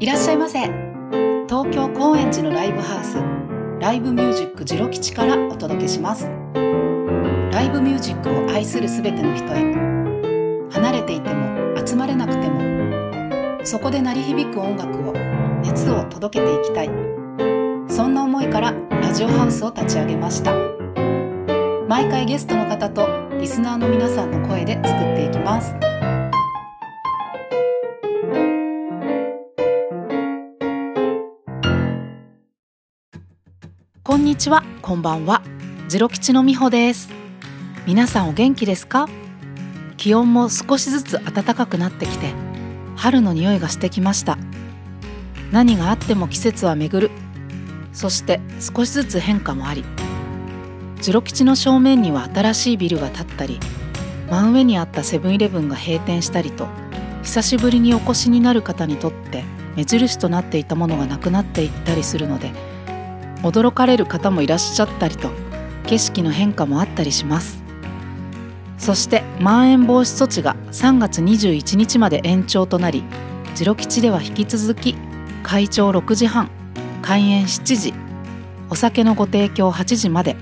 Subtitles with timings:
[0.00, 0.58] いらっしゃいませ。
[1.48, 3.16] 東京高円寺のライブハウス。
[3.80, 6.28] ライブミュージックジロ吉からお届けします。
[7.52, 9.72] ライブミュージックを愛するすべての人へ。
[10.70, 15.12] 離れていても集まれなくてもそこで鳴り響く音楽を
[15.62, 16.90] 熱を届けていきたい。
[17.88, 20.73] そんな思いからラジオハウスを立ち上げました。
[21.94, 23.06] 毎回ゲストの方と
[23.38, 25.76] リスナーの皆さんの声で作っていきます
[34.02, 35.44] こんにちは、こんばんは。
[35.86, 37.10] ジロ吉のみほです。
[37.86, 39.08] 皆さんお元気ですか？
[39.96, 42.32] 気温も少しずつ暖かくなってきて、
[42.96, 44.36] 春の匂いがしてきました。
[45.52, 47.14] 何があっても季節は巡る。
[47.92, 49.84] そして少しずつ変化もあり、
[51.00, 53.60] ジロ吉の正面には新しいビルが建ったり、
[54.30, 56.66] 真上にあったセブンイレブンが閉店したりと、
[57.22, 59.44] 久しぶりにお越しになる方にとって
[59.76, 62.52] 目印となっていたものがなくなっていったりするので、
[63.42, 65.30] 驚かれる方もいらっしゃったりと
[65.86, 67.62] 景色の変化もあったりします。
[68.78, 73.02] そしてまん延防止措置が3月21日まで延長となり
[73.54, 74.94] ジロ吉では引き続き
[75.42, 76.50] 開庁6時半
[77.00, 77.94] 開園7時
[78.68, 80.36] お酒のご提供8時まで、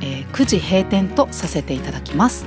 [0.00, 2.46] えー9時閉店とさせていただきます。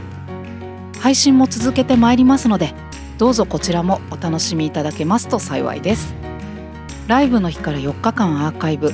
[1.00, 2.73] 配信も続けてまいりますので
[3.17, 6.14] どうぞこちらもお楽しみいただけますと幸いです。
[7.08, 8.94] ライブの日から4日間アーカイブ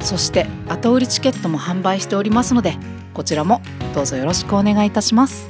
[0.00, 2.76] そして後売りチケットも販売しておりますので
[3.14, 3.62] こちらも
[3.94, 5.48] どうぞよろしくお願いいたします。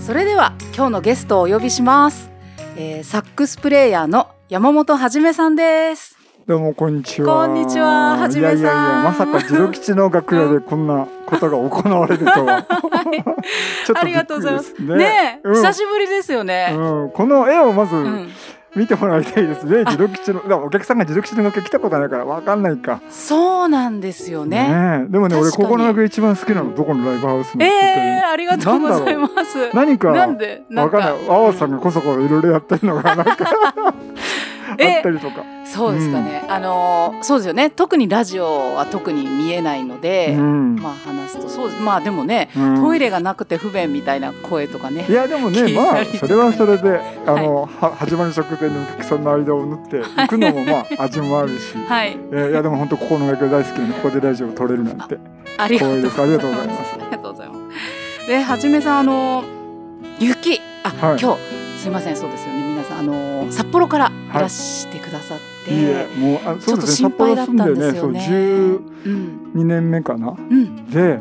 [0.00, 2.30] それでは今日のゲストをお呼びします、
[2.76, 6.17] えーサックスプレイヤーの山本はじめさんです。
[6.48, 7.46] どうもこんにちは。
[7.46, 8.16] こんにちは。
[8.16, 8.58] はじめさん。
[8.58, 12.62] いやいやいやまさかジロ吉の楽屋でこんなことが行われるとは。
[13.84, 14.74] ちょっとありがとうございます。
[14.82, 15.54] ねえ、うん。
[15.56, 18.30] 久しぶりですよね、うん、この絵をまずうん。
[18.74, 19.64] 見てもらいたいです。
[19.68, 19.84] ね。
[19.90, 23.02] ジロ吉の、だお客さんがジロ吉の楽屋来たことないからわかんないか。
[23.10, 24.68] そうなんですよね。
[24.68, 25.12] ねえ。
[25.12, 29.68] でもね、俺ここの楽屋一番好きなのどこのライブハウスのええー、ありがとうございます。
[29.74, 30.62] 何かなんで？
[30.70, 30.96] なんか。
[30.96, 31.28] わかんない。
[31.28, 33.34] あわさんがこそこそいろいろやってるのがなんか。
[33.76, 33.92] あ
[34.78, 35.44] えったりとか。
[35.64, 37.70] そうですかね、あのーそうですよね。
[37.70, 40.76] 特にラジオは特に見えないので、うん。
[40.76, 41.82] まあ話すとそうです。
[41.82, 42.82] まあでもね、うん。
[42.82, 52.16] トイレがなくて不便みたいな声とかねいやでもねまあそれはそれであの、は始まる直前のお客さんの間を縫っていくのもまあ 味もあるし、はい。
[52.32, 55.18] えーいやでも本当ここの楽屋大好きでここでラジオを撮れるなんて
[55.58, 56.20] ありがとうございます。
[56.22, 58.26] ありがとうございます。
[58.26, 59.44] ではじめさんあの
[60.18, 60.60] 雪。
[60.82, 61.18] あ、はい。
[61.20, 61.38] 今日。
[61.78, 62.16] すいません。
[62.16, 62.57] そうですよね
[62.98, 64.18] あの札幌からい。
[64.32, 69.52] らしてくださって、いいえもうあそうですねちょっと心配だったんですよそうねうん。
[69.54, 70.30] 12年目かな。
[70.30, 70.90] うん。
[70.90, 71.20] で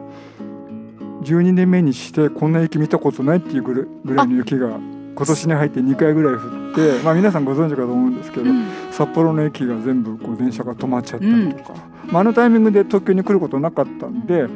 [1.24, 4.80] 12年目にしてこんな雪見たことないっていうぐらいぐらいの雪が
[5.16, 8.66] 今年に入って2回ぐらい降ってまあ皆さんご存知かと思うんですけど、うん。
[8.92, 11.74] 札幌の駅が全部こう電車が止まっちゃったりとか、
[12.08, 14.48] まあ、あのタイミングで東京に来ることなかったんで、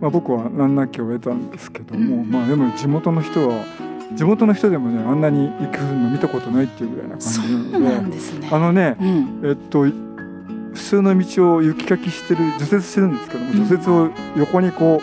[0.00, 2.30] まあ、僕は難なきを得たんですけども、うん。
[2.30, 3.64] まあでも地元の人は
[4.14, 8.48] 地元の人でもねあんなに雪降るの見たことないっていうぐらいな感そじなのでんですね。
[8.50, 9.40] あのねうん。
[9.44, 13.68] えっと普通の道を雪かきしてる除雪してるんですけどもうん。
[13.68, 15.00] 除雪を横にこ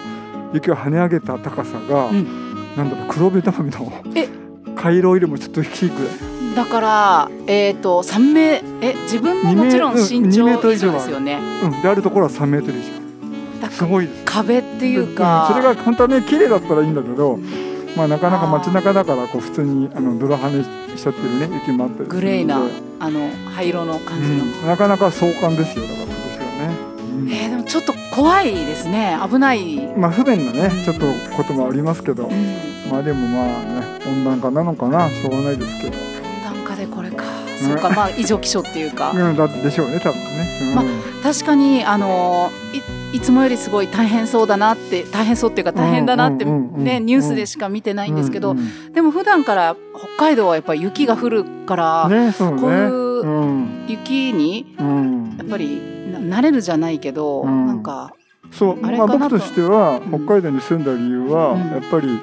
[0.52, 2.76] う雪を跳ね上げた高さが、うん。
[2.76, 4.28] なんだろう黒部ダムのえ。
[4.76, 6.56] 回廊よりもちょっと低いくらい。
[6.56, 11.40] だからえっ、と三メえ自分ももちろん身二長以上ですよね。
[11.64, 12.82] うん、であるところは3メートル以
[13.62, 14.24] だ上すごいです。
[14.26, 15.54] 壁っていうか、ん。
[15.54, 17.40] それが本当はね綺麗だったらいいんだけど、
[17.96, 22.62] まあなかなか街中だからこう普通にあの泥跳ねしちゃってるね雪もあったりグレーな
[23.00, 24.68] あの灰色の感じの、うん。
[24.68, 25.86] なかなか壮観ですよ。
[25.86, 27.32] だから今年はね、うん。
[27.32, 29.18] えー、でもちょっと怖いですね。
[29.30, 31.06] 危ない、うん、まあ不便なねちょっと
[31.36, 32.30] こともありますけど、
[32.90, 35.10] まあでもまあね温暖化なのかな。
[35.10, 37.24] しょうがないですけど、温暖化でこれか、
[37.58, 40.76] そうかまあ異常気象っていうか、うん、だでしょうね多分ね、うん。
[40.76, 40.86] まあ
[41.22, 42.82] 確かにあのい
[43.14, 52.62] いつもよりすごい大変そうだなって大変そうっていうか大変だなってねニュースでしか見てないんですけど、うんうんでも普段から北海道はやっぱり雪が降るから、ねそうね。
[52.62, 52.90] こういう
[53.24, 55.36] うん雪にうん。
[55.38, 55.82] やっぱり
[56.12, 57.68] な慣れるじゃないけど、うん。
[57.68, 58.14] なんか
[58.52, 58.76] そう。
[58.78, 60.26] まあ、僕としてはうん。
[60.26, 61.72] 北海道に住んだ理由は、うん。
[61.72, 62.20] やっぱり、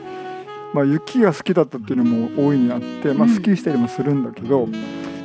[0.73, 3.35] まあ、雪が好きだったっていうのも大いにあって、まあ、うん。
[3.35, 4.69] スキーしたりもするんだけど、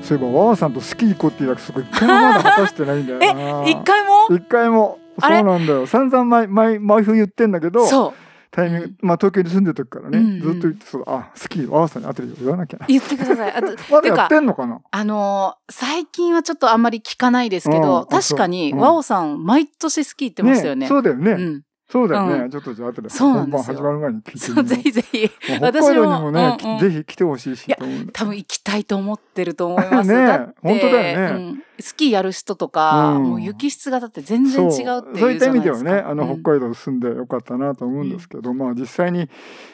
[0.01, 3.67] そういえばわわさんとスキー行こうっていう約束一回もまだ果たしてないんだよな。
[3.69, 4.35] 一回も？
[4.35, 5.87] 一回もそうなんだよ。
[5.87, 8.13] 散々毎毎毎冬言ってんだけどそう。
[8.51, 10.41] タイミング、まあ、東京に住んでる時からね、うんうん。
[10.41, 11.03] ずっと言ってそう。
[11.07, 12.85] あスキーわわさんに後で言わなきゃな。
[12.87, 13.51] 言ってください。
[13.51, 14.79] あと まだやってんのかな？
[14.89, 18.79] あのー最近はちょっとあんまり聞かないですけど、確かに、うん。
[18.79, 20.87] ワオさん、毎年スキー行ってましたよね。
[20.87, 21.61] そうだよね、うん。
[21.87, 25.31] そうだよね、うちょっとじゃあ後で本番始まる前に聞いてそう、ぜみよひぜひ。
[25.53, 25.59] う。
[25.61, 27.75] もう北海道にもね、うんうんぜひ来てほしいしい。
[28.11, 30.09] 多分行きたいと思ってると思います。
[30.11, 35.19] ね本当だよねうんスキーやる人とか、うんもう雪質がだって全然違うっていうじゃないですか。
[35.19, 39.29] そういった意味ではね、あの、うん北海道住んでよかったなと思うんですけど、まあ実際に、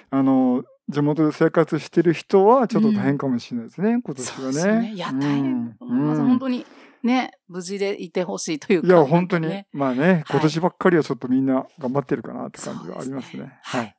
[0.10, 4.44] あの、地元で生活してる人はちょっと大変かもしれないですね、今年はね。
[4.44, 4.92] そうですよね。
[4.94, 6.22] いや、大変だと思います。
[6.22, 6.66] うん本当に
[7.04, 8.88] ね、無事でいてほしいというか。
[8.88, 13.60] いや、本当に、ねまあね、はい今年ばっかりはちょっとみんな頑張ってるかなって感じがありますね。
[13.64, 13.96] すはい。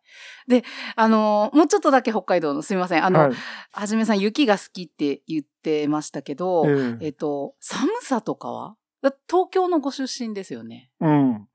[0.47, 0.65] で、
[0.97, 3.05] あのーもうちょっとだけ北海道の、すみません。
[3.05, 3.33] あの、はい。
[3.73, 8.77] はじめさん、雪が好きって言ってましたけど、えええっと、寒さとかは？
[9.03, 10.91] だ東京のご出身ですよね。
[11.01, 11.49] うん。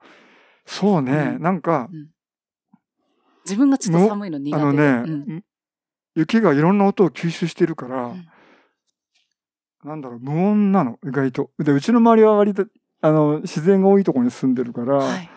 [0.66, 1.90] そうね、うんなんか、
[3.46, 4.88] 自分がちょっと寒いの苦手で。
[4.90, 5.44] あのね、うん
[6.16, 8.28] 雪がいろんな音を吸収してるから、うん
[9.84, 11.52] なんだろう、無音なの、意外と。
[11.60, 12.66] で、うちの周りは割と、
[13.02, 15.30] あの、自然が多いところに住んでるから、はい。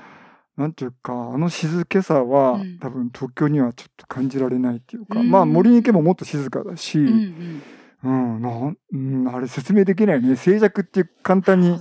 [0.60, 7.62] なんていうか、あの静けさは、うん多分東京にはちょっと感じられないっていうか、うんまあ森に行けばもっと静かだし、ううん、
[8.02, 8.78] うん。
[8.92, 10.36] うん、あれ説明できないね。
[10.36, 11.78] 静寂って簡単に。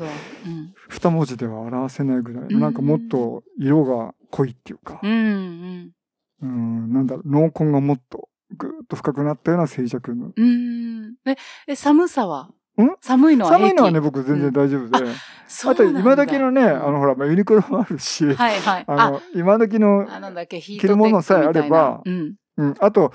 [0.87, 5.91] 二文字では表せないぐらい、うんなんかもっと色が濃いっていうか、うんうん。
[6.41, 10.31] うん、なんだろう、濃紺がもっとぐーっと深くなったような静寂の。
[10.35, 11.15] うん。
[11.25, 11.35] え、
[11.67, 12.49] え寒さは？
[12.81, 12.95] ん？
[13.01, 14.97] 寒いのは寒いのはね、僕全然大丈夫で。
[14.97, 15.15] あと、
[15.47, 18.83] そうなんだ今時のね、あの、ほら、まあユニクロもあるし、はいはい。
[18.87, 20.07] あの、今時の、
[20.61, 22.35] 着るものさえあればうん。
[22.57, 23.13] うん、あと、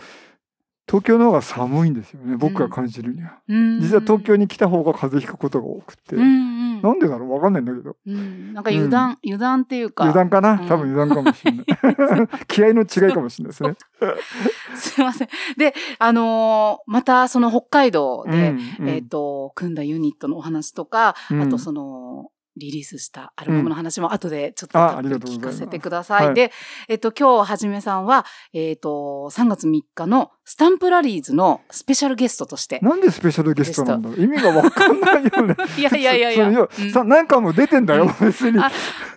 [0.87, 3.39] 東京の方が寒いんですよね、僕が感じるには。
[3.49, 6.17] うん実は東京に来た方が風邪ひくことが多くて。
[6.17, 6.83] うんうん。
[6.83, 7.97] なんでだろうわかんないんだけど。
[8.07, 8.53] うん。
[8.53, 10.05] なんか油断、油断っていうか。
[10.05, 11.67] 油断かな、うん多分油断かもしれない。
[12.49, 13.75] 気合の違いかもしれないですね。
[14.77, 15.29] すいません。
[15.57, 26.27] で、あのーまたその北海道で、うんうんえっ、と、組んだユニットのお話とか、うんあとその、リリースしたアルバムの話も後でちょっと聞かせてください。
[26.27, 26.53] はいで、
[26.89, 32.79] えっ、と、今日はじめさんは、えっ、と、3月3日のスタンプラリーズのスペシャルゲストとして。
[32.82, 34.11] なんでスペシャルゲストなんだ？
[34.11, 35.56] ろう意味がわかんないよね。
[35.79, 36.67] いやいやいやいや。
[36.67, 38.58] 普通うんさ、何回も出てんだよ、別に。
[38.58, 38.70] あ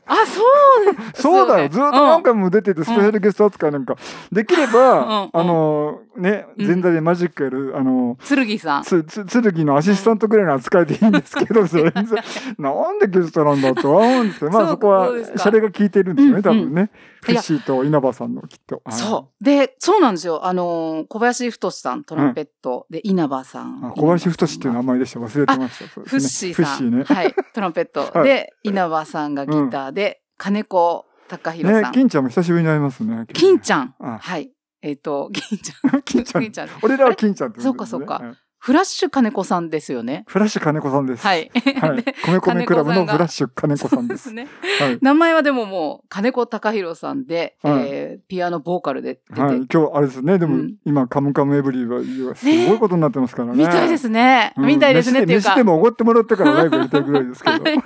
[0.09, 1.69] あ、そう そうだよ。
[1.69, 2.31] ずっと何か。
[2.31, 3.95] 回も出てて、スペシャルゲスト扱いなんか。
[4.31, 8.83] できれば、うんあの、ね、うん前座でマジックやる、あの、剣さん。
[8.83, 16.89] つ、つ、剣のアシスタントぐらいの扱いでいいんですけど、それ、なんでゲストなんだとは思うんですけど、まあそこはシャレが効いてるんですよね、多うん分ね。
[17.21, 18.81] フッシーと稲葉さんのきっと。
[18.85, 19.43] はいそう。
[19.43, 20.45] で、そうなんですよ。
[20.45, 23.83] あのー、小林太さん、トランペット、で、稲葉さん。
[23.83, 25.19] あ小林太っていう名前でした。
[25.19, 25.87] 忘れてました。
[25.87, 26.65] フッシーさん。
[26.65, 27.03] フッシーね。
[27.03, 27.33] はい。
[27.55, 28.01] トランペット。
[28.13, 33.25] はいで、稲葉さんがギターで、金子隆弘さん。、ね金ちゃんも久しぶりに会いますね。
[33.33, 33.95] 金ちゃん。
[33.99, 34.51] あはい。
[34.83, 36.01] えっ、と、金ちゃん。
[36.05, 36.69] 金ちゃん金ちゃん。
[36.83, 38.35] 俺らは金ちゃんってそうかそうかはい
[38.67, 40.25] フラッシュ金子さんですよね。
[40.27, 41.25] フラッシュ金子さんです。。
[41.25, 41.59] はいい。
[41.79, 42.03] はい。
[42.27, 44.33] 米米クラブのフラッシュ金子さんです。
[44.35, 44.45] ね。
[44.81, 44.97] はい。
[45.01, 50.37] 名前はでももう、金子隆弘さんで、はいえーピアノボーカルで出て、はい、今日あれですね。
[50.37, 53.57] でも、うん今カムカムエブリィはすごいことになってますからね。
[53.57, 54.51] みたいですね。
[54.57, 55.51] うんみたいですねっていうか。
[55.51, 57.63] 飯でもおごってもらってからライブやりたいぐらいですけど。
[57.63, 57.77] はい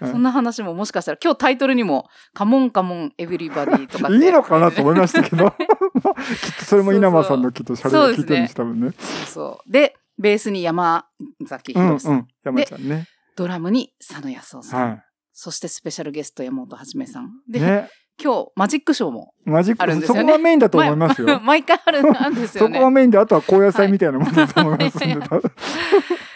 [0.00, 4.08] そんな話ももしかしたら、今日タイトルにも、カモンカモンエブリバディとか。
[4.10, 5.50] いいのかなと思いましたけど。
[5.52, 5.56] きっ
[6.58, 8.92] とそれも稲葉さんのきっとシャレが聞いてるんです、多分ね。
[8.98, 9.72] そうそう。
[9.72, 11.06] で、ベースに山
[11.46, 12.28] 崎うん宏さん、うん。
[12.44, 13.06] 山ちゃんね。
[13.36, 17.30] ドラムに佐野康夫さん、はそしてスペシャルゲスト山本はじめさん。
[17.48, 17.52] い。
[17.52, 17.88] で、ね。
[18.22, 21.40] 今日マジックショーもマジック、あるんですよねそこがメインだと思いますよ。
[21.40, 22.74] 毎回あるんですよね。
[22.74, 25.06] そこがメインで、あとは高野菜みたいなものだと思いますんで。
[25.14, 25.40] はい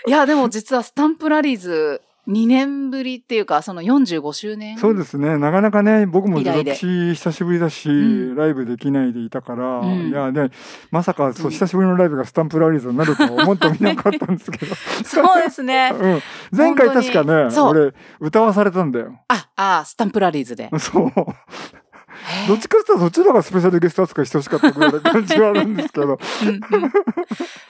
[0.06, 4.78] いや、でも実はスタンプラリーズ2年ぶりっていうか、その45周年？
[4.78, 5.36] そうですね。
[5.36, 10.50] なかなかね、僕も以来でゼロ期久しぶりだし、うんライブできないでいたから、うんいや、で、
[10.90, 14.74] まさか、そうう、ん久しぶりのライブがスタンプラリーズになるとは思ってもみなかったんですけど。
[15.04, 15.92] そうですね。
[16.00, 16.20] うん。
[16.50, 19.18] 前回確かね、俺、歌わされたんだよ。
[19.28, 20.70] あ、あ、スタンプラリーズで。
[20.78, 21.12] そう。
[22.48, 26.06] どっちかっていうとそっちの方がスペシャルゲスト扱いしてほしかったぐらいの感じはあるんですけど。
[26.06, 26.92] うんうん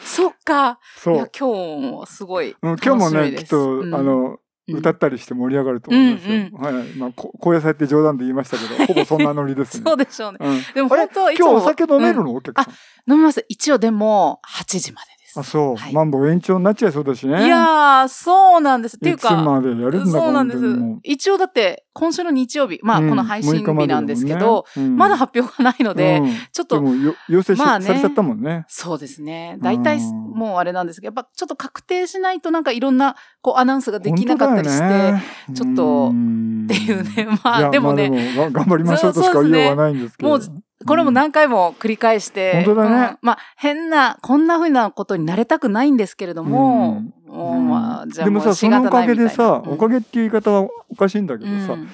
[0.00, 0.78] そっか。
[0.96, 3.32] そう。、今日もすごいうん、今日もね。
[3.32, 6.34] きっと、うんあ、の、うん歌ったりして盛り上がると思いますよ。
[6.34, 6.84] うんはい。
[6.96, 9.82] まあ、こ高野菜って冗談で言いましたけど、 ほぼそんなノリですね。
[9.86, 10.38] そうでしょうね。
[10.40, 10.62] うん。
[10.74, 13.12] でも本当今日お酒飲めるうんの、お客さん。
[13.12, 13.44] 飲みます。
[13.48, 15.13] 一応でも、8時まで。
[15.36, 15.76] あ、そう。
[15.76, 17.46] はいマンボ延長になっちゃいそうだしね。
[17.46, 18.96] いやー、そうなんです。
[18.96, 20.60] っていういつか、までやるんだそうなんです。
[21.02, 26.82] 一応だって、今週の日曜日、まあ、うんこの配信6日なんですけまど、でだもんねうんまだ発表がないので、うんちょっと、
[27.28, 28.64] 要請し、まあねされちゃったもんね。
[28.68, 29.58] そうですね。
[29.60, 35.22] 大体、うんもうあれなんですけど、やっぱちょっと確定しないとなんかいろんな、こう、アナウンスができなかったりして、ね
[35.54, 37.28] ちょっとうんっていうね。
[37.44, 40.38] まあ、でもね、まあでもが頑張りましょうとしか言いようがないんですけど。
[40.86, 42.90] これも何回も繰り返して、本当だね。
[42.90, 43.18] うん。
[43.22, 51.88] まあ、変な、こんな風なことになれたくないんですけれども、もうまあ、じゃあでもさ、そのおかげでさ、おかげっていう言い方はおかしいんだけどさ、うん。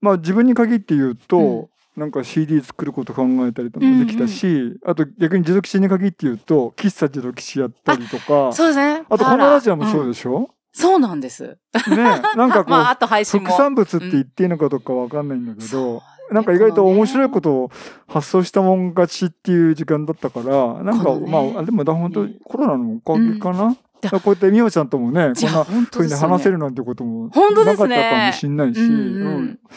[0.00, 9.04] まあ自分に限って言うと、なんか CD 作ること考えたりとかもできたし、あと逆に持続しに限って言うと喫茶持続しやったりとかそうですね。
[9.08, 11.56] あとこのラジオもそうででしょ、そうなんです。
[11.88, 11.96] ね
[12.36, 13.48] なんかこう、 まあ、あと配信も。
[13.48, 17.70] 副産物って言っていいのかどうかわかんないんだけど、そうなんか意外と面白いこことを
[18.08, 23.76] 発想したもん勝ちっていう時間だったから、なんか、まあ、でもだ本当ねコロナのおかげかな。
[24.00, 28.78] だこうやってみおちゃんともね、こんな本当ですよね風に話せるなんてこともなかったかもしんないし、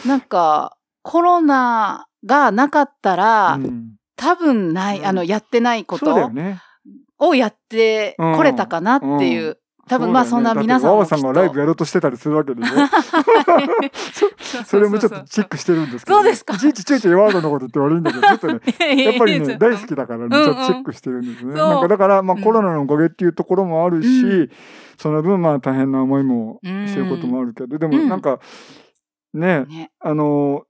[0.05, 3.95] なんか、コロナがなかったら、うん。
[4.15, 5.05] 多分ない、うん。
[5.05, 6.61] あの、やってないことね。
[7.17, 9.57] をやってこれたかなっていう。
[9.89, 12.73] 多分まあそんな皆さんもさんがライブやろうとしてたりするわけでしょ。
[14.65, 16.53] それもちょっとチェックしてるんですけど、そうですか？
[16.55, 18.59] いちいちちょいちょいワードのこと言って悪いんだけど、ちょっとね、
[19.03, 20.49] やっぱりね、大好きだからね、ちうんうん。
[20.49, 21.53] ょっとチェックしてるんですね。
[21.55, 22.43] なんかだから、まあうん。
[22.43, 24.49] コロナのおかげっていうところもあるし、う
[24.97, 28.39] その分まあ大変な思いもしてることもあるけど、でもなんか、
[29.33, 30.63] ね、ね、あの、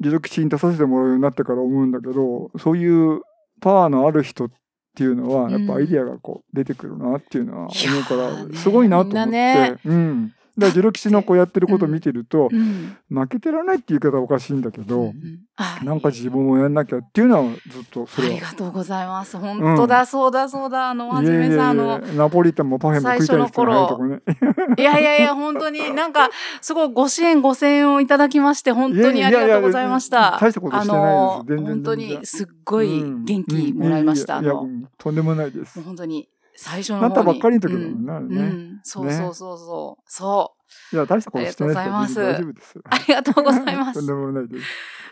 [0.00, 3.20] 持続地に出させてもらうようになってから思うんだけど、そういう
[3.60, 4.54] パワーのある人って
[5.00, 9.78] いうのは、やっぱアイディアがこう出てくるなっていうのは思うから、すごいなと思って。
[9.84, 10.34] うん。
[10.56, 18.34] だから、ジロ吉のこうやってることを見てると、うん負けてられないっていう言い方はおかしいんだけど、うんあなんか自分もやんなきゃっていうのはずっとそあれは。
[18.36, 19.36] りがとうございます。
[19.36, 20.90] 本当だ、そうだ、そうだ。
[20.90, 24.20] あの、はじめさん、あの、ナポリタンもパフェも食いたい人が入るとこね。
[24.78, 26.30] いやいやいや、本当になんか、
[26.62, 30.38] すごいご支援、ご声援をいただきまして、本当にありがとうございました。
[30.40, 31.56] 大したことしてないです。
[31.56, 34.38] 全然本当にすっごい元気もらいました。
[34.38, 34.54] うんいや
[34.98, 35.82] とんでもないですう。
[35.82, 37.00] 本当に最初の。
[37.00, 38.42] なったばっかりの時だもうんんな、あれうね。
[38.42, 40.02] ん、そうそうそうそう。
[40.06, 40.54] そ
[40.92, 40.96] う。
[40.96, 42.28] いや、大したことしてないですよ。
[42.28, 42.80] ありがとうございます大丈夫です。
[42.84, 44.12] ありがとうございますとんで。
[44.12, 44.64] もないです。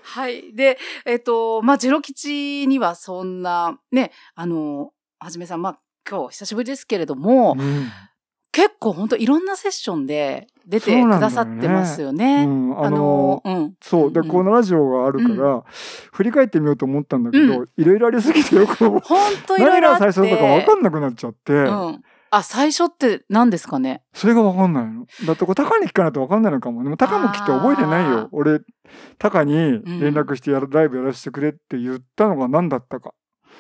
[0.02, 0.54] はい。
[0.54, 7.90] で、えっ、と、まあ、ジロ吉にはそんな、ね、あの、はじめさん、まあ、今日久しぶりですけれども、うん
[8.52, 12.44] 結構本当いろんなセッションで出てくださってますようね。
[12.44, 13.74] んあの、うん。
[13.80, 14.12] そう。
[14.12, 15.62] で、うんこのラジオがあるから、
[16.12, 19.00] 振り返ってみようと思ったんだけど、いろいろありすぎてよく、本
[19.46, 20.04] 当いろいろあって。
[20.04, 22.00] 何が最初だか分かんなくなっちゃって、うん。
[22.32, 24.02] あ、最初って何ですかね？
[24.14, 25.06] それが分かんないの。
[25.26, 26.82] だってこれ、タカに聞かないと分かんないのかも。
[26.84, 28.28] でも、タカもきっと覚えてないよ。
[28.32, 28.60] 俺、
[29.18, 33.14] タカに連絡してやる、ライブやらせてくれって言ったのが何だったか。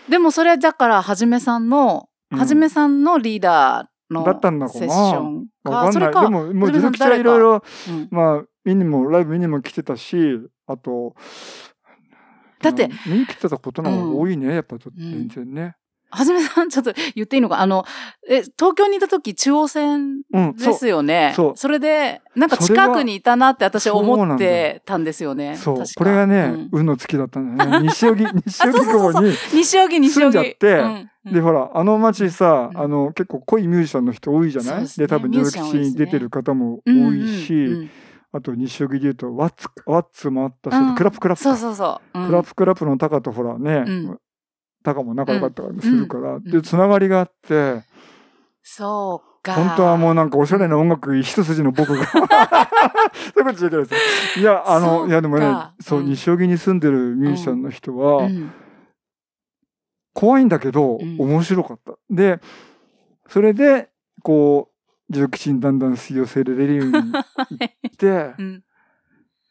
[0.08, 5.92] でもそれはだから、はじめさんの、うんはじめさんのリーダーのだったんだセッション分かんない。
[5.92, 8.08] それか、でも、もう、はじめさん自力はいろいろ、うん。
[8.10, 10.16] まあ、見にも、ライブ見にも来てたし、
[10.66, 11.14] あと、
[12.60, 15.76] だってうん見に来てたことの方が多いね、やっぱちょっと全然ね。
[16.10, 17.60] はじめさん、ちょっと言っていいのか？
[17.60, 17.84] あの、
[18.28, 20.72] え、東京にいた時中央線うん、で。
[20.74, 21.32] すよね。
[21.36, 25.56] そうそれで、なんか近くにいたなって私そう思ってたんですよね。
[25.56, 27.88] そうこれがね、うん運の月だったんだよね。
[27.88, 29.32] 西荻、西荻窪に。
[29.54, 30.24] 西荻、西荻。
[30.24, 34.80] 住んじゃってうんうんで、ほら、あの街さ、うんあの、結構濃いミュージシャンの人多いじゃない？
[34.82, 37.90] ですねで、多分、ミューに出てる方も多いし、うんうんうん
[38.32, 41.56] あと、西荻で言うと、ワッツ、ワッツもあったし、うんクラップクラップか。
[41.56, 42.18] そうそうそう。
[42.20, 43.84] うんクラップクラップのタカとほらね、
[44.80, 47.82] うんタカも仲良かったりするから、んで、つながりがあって、
[48.62, 49.54] そうか。
[49.54, 52.06] 本当はもうなんかおしゃれな音楽一筋の僕が。
[52.12, 52.28] そういうこ
[53.34, 54.40] と言っちゃいけないです。
[54.40, 58.52] いや、あの、いやでもね、そう、うん西荻に住んでるミュージシャンの人は、うん
[60.12, 61.92] 怖いんだけど、うん面白かった。
[62.10, 62.40] で、
[63.28, 63.90] それで、
[64.22, 64.70] こ
[65.08, 67.26] う、重吉にだんだん吸い寄せられるようになっ
[67.96, 68.64] て う、ん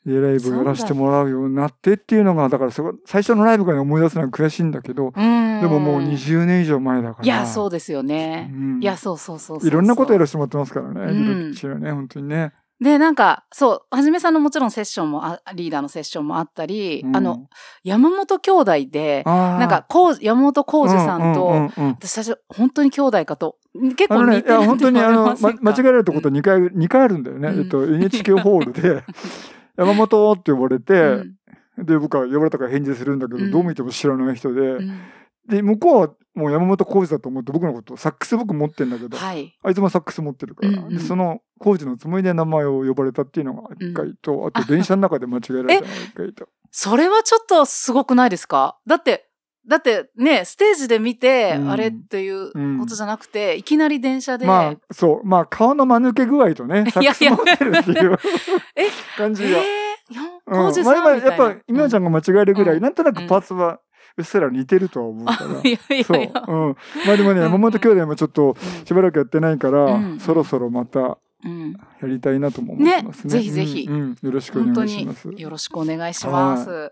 [0.09, 7.25] で、ライブをやらせてもらうようになってっていうのが、だからそこ、最初のライブから思い出すのは悔しいんだけど、うんでももう20年以上前だから。
[7.25, 8.49] いや、そうですよね。
[8.53, 10.23] うんいや、そうそうそういろんなことやる。
[10.23, 12.53] らせてもらってますからね、うん重吉はね、本当にね。
[12.81, 17.49] で、なんか、そう、はじめさんのもちろんセッションもあ、リーダーのセッションもあったり、うんあの、
[17.83, 23.57] 山本兄弟で、なんか、こう、山本浩二さんと、うんうんうんうん私最初、本当に兄弟かと、
[23.97, 27.49] 結構あのね、いや、似てるって本当に、あの、ま間違えられたこと2回、二回あるんだよね。
[27.49, 29.03] うんえっと、NHK ホールで、
[29.79, 31.85] 山本って呼ばれて、うん。
[31.85, 33.51] で、僕は呼ばれたから返事するんだけど、うん。
[33.51, 34.99] どう見ても知らない人で、うん。
[35.47, 39.57] で、向こうはもう山本浩二だと思って僕のこと、サックス僕持ってんだけど、はい。
[39.63, 40.97] あいつもサックス持ってるから、うんうん。
[40.97, 46.49] でその浩二のつもりで名前を呼ばれたっていうのが一回と、あと電車の中で間違えられたのが一回と。
[46.71, 48.77] それはちょっとすごくないですか？
[48.85, 49.28] だって、
[49.69, 51.71] だってね、ステージで見て、うん。
[51.71, 58.17] あれっていうことじゃなくて、いきなり電車で、まあ、そう、まあ、顔の間抜け具合とね、サックス持ってるっていう
[58.75, 58.87] え？
[59.15, 59.49] 感じが。
[59.49, 60.85] えー、やうん。
[60.85, 61.23] まあ今。
[61.23, 62.81] やっぱ、みおちゃんが間違えるぐらい、うん。
[62.81, 63.79] なんとなくパーツは
[64.17, 65.45] うっすら似てるとは思うから。
[65.45, 65.61] うん。
[65.67, 66.17] いやいそう。
[66.17, 66.43] やいや。
[66.47, 66.51] う。
[66.51, 66.75] ん。
[67.05, 67.43] まあでもね、うん。
[67.43, 70.19] 山本兄弟もちょっとしばらくやってないから、うん。
[70.19, 71.73] そろそろまたうん。
[72.01, 73.33] やりたいなとも思ってますね。
[73.35, 73.87] ねぜひぜひ。
[73.87, 73.95] うん。
[73.95, 74.17] うん。
[74.21, 75.29] よろしくお願いします。
[75.29, 76.91] よろしくお願いします。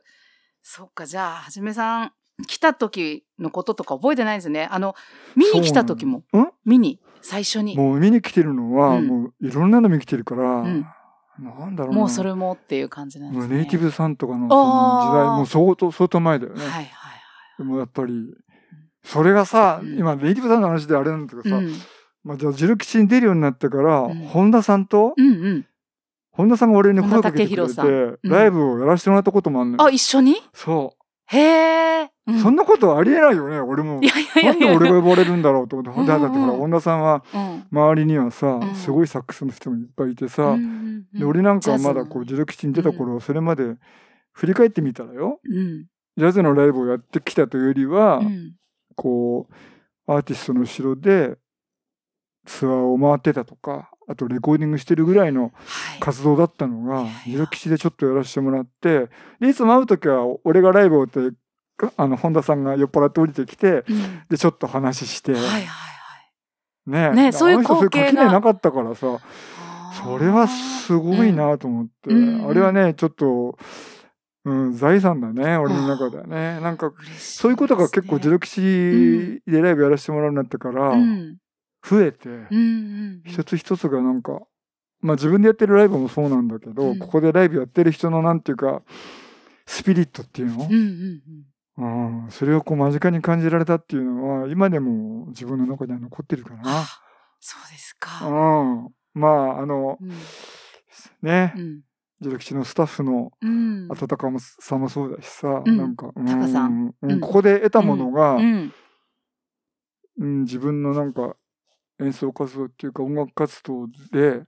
[0.62, 2.12] そっか、じゃあ、はじめさん、
[2.46, 4.68] 来た時のこととか覚えてないんですね。
[4.72, 4.96] あの、
[5.36, 6.24] 見に来た時も。
[6.32, 7.76] そうん、見に、最初に。
[7.76, 9.08] もう見に来てるのは、うん。
[9.08, 10.86] もういろんなの見に来てるから、ん。
[11.40, 12.00] なんだろうな。
[12.00, 13.56] もうそれもっていう感じなんですね。
[13.58, 16.62] ネイティブさんとかのその時代、もう相当、相当前だよね。
[16.62, 16.88] はいはい
[17.58, 18.36] でもやっぱり、
[19.04, 19.98] それがさ、うん。
[19.98, 21.60] 今ネイティブさんの話であれなんだけどさ、
[22.24, 24.16] まあじゃあジル吉に出るようになってから、うん。
[24.28, 25.66] 本田さんと、うんうん。
[26.32, 28.30] 本田さんが俺に声かけてくれて、うん。
[28.30, 29.84] ライブをやらせてもらったこともあんのよ。
[29.86, 30.36] あ、一緒に？
[30.54, 30.94] そ
[31.28, 32.04] へえ。
[32.28, 32.32] うう。
[32.36, 34.00] んそんなことありえないよね、俺も。
[34.02, 34.08] い
[34.46, 34.66] なんで。
[34.66, 35.92] 俺が呼ばれるんだろうと思って。
[35.92, 40.56] うんうんだってほら、本田さんはうん周りにはさ、んすごいサックスの人もいっぱいいてさ、
[41.14, 43.76] で俺なんかはまだこう、ジル吉に出た頃、それまで
[44.34, 45.86] 振り返ってみたらよ、うん
[46.18, 48.54] ジャズのライブをやってきたというよりは、うん
[48.96, 49.48] こ
[50.08, 51.38] う、アーティストの後ろで
[52.48, 55.50] ツアーを回ってたとか、あとレコーディングしてるぐらいのは
[55.98, 56.00] い。
[56.00, 61.20] 活動だったのがいやい吉でちょっとやらせてもらって、で、いつも会うときは、俺がライブをって、
[61.98, 64.24] あの、本田さんが酔っ払って降りてきて、うん。
[64.30, 65.68] で、ちょっと話して、はいはいは
[66.88, 67.14] い。
[67.16, 69.20] ねねそういう光景がそういう垣根なかったからさ、
[70.02, 72.50] それはすごいなと思って、うん。
[72.50, 73.58] あれはね、ちょっと、
[74.46, 76.62] うん、財産だね、俺の中ではね。
[76.62, 81.36] なんか、嬉しいそういうことが結構、ジルル吉でライブやらせてもらうようになってから、うん
[81.84, 82.30] 増えて、
[83.26, 84.42] 一つ一つがなんか、
[85.02, 87.00] まあ自分でやってるライブもそうなんだけど、うん。
[87.00, 88.82] ここでライブやってる人のなんていうか、
[89.66, 90.66] スピリットっていうの？
[90.66, 91.22] うんうん
[91.78, 92.24] うん。
[92.24, 96.62] うん、それをこう間近に感じられたっていうのは、今でも自分の中には残ってるかな。
[96.66, 96.88] あ
[97.40, 98.28] そうですか。
[98.28, 98.90] うん。
[99.14, 100.10] まあ、あの、うん。
[101.22, 101.82] ね、うん。
[102.20, 103.88] ジル吉のスタッフのうん。
[103.90, 104.28] 温か
[104.60, 105.78] さもそうだしさ、うん。
[105.78, 106.96] なんか、うんうん。
[107.02, 107.20] うん。
[107.20, 108.74] ここで得たものが、ううん。
[110.24, 111.36] ん自分のなんか
[112.00, 114.44] 演奏活動っていうか音楽活動で、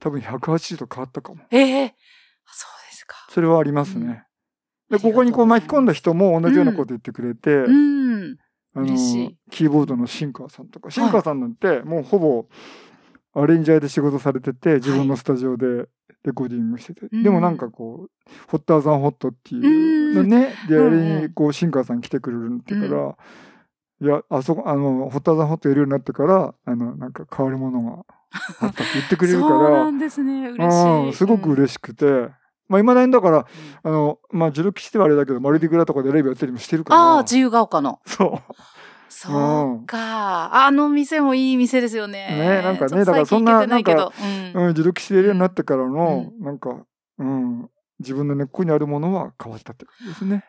[0.00, 1.40] 多分180度変わったかも。
[1.50, 1.94] ええ。
[2.46, 3.16] そうですか。
[3.30, 4.24] それはありますね。
[4.90, 4.98] うん。
[4.98, 8.36] で、ここにこう巻き込んだ人も同じようなこと言ってくれて、うん。
[8.74, 9.36] あの嬉しい。
[9.50, 12.46] キーボードのシンカーさんとか、シンカーさんなんてもうほぼ
[13.32, 15.86] アレンジャーで仕事されてて、自分のスタジオで
[16.24, 17.22] レコーディングしてて、うん。
[17.22, 23.16] でもなんかこう、ホッターザンホットっていうのね、で、あうんれにこう、シンカーさん来てくれるって言うから、
[24.04, 28.04] いや、あそこ、あの、ホッターザンホットやるようになってから、あの、なんか変わるものが
[28.60, 30.50] あったって言ってくれるか そうなら、んですね。
[30.50, 31.16] 嬉うん、しい。
[31.16, 31.50] すごく。
[31.52, 32.04] 嬉しくて、
[32.68, 33.46] まあ、未だにだから、
[33.82, 37.00] あの、まあ、ジルキしてはあれだけど、マルディグラとかでレビューやったりもしてるから。
[37.00, 38.00] ああ、自由が丘の。
[38.04, 38.54] そう。
[39.08, 40.66] そうか。
[40.66, 42.26] あの店もいい店ですよね。
[42.30, 44.12] ねなんかねだからそんな最近行けていけど
[44.56, 46.84] うんうん、自力してるようになってからの、なんか、
[47.18, 50.44] うん、自分の根っこにあるものは変わったってことですね。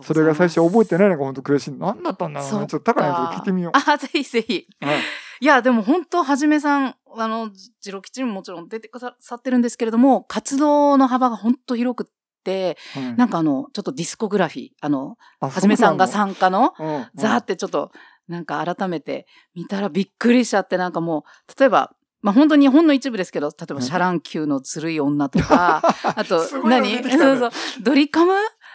[0.00, 1.72] それが最初覚えてないのが本当悔しい。
[1.72, 2.50] 何だったんだろうな。
[2.50, 2.66] そっか。
[2.66, 3.72] ちょっと高いと聞いてみよう。
[3.74, 4.66] あ、ぜひぜひ。
[4.80, 4.98] はい。
[5.40, 7.50] いや、でも本当、はじめさん、あの、
[7.80, 12.06] ジロ吉にももちろん出てくださってるんですけれども、活動の幅が本当広くっ
[12.44, 13.16] て、はい。
[13.16, 17.90] なんかあの、ちょっとディスコグラフィー、あの、あはじめさんが参加の、のうんザーってちょっと、
[18.28, 25.82] なんか改めて見たらびっくりしちゃって、なんかもう、例えば、まあ本当にほんの一部ですけど、例えばうんシャラン級のずるい女とか、
[26.16, 27.02] あと何ね。
[27.18, 27.50] そうそう、
[27.82, 28.32] ドリカム？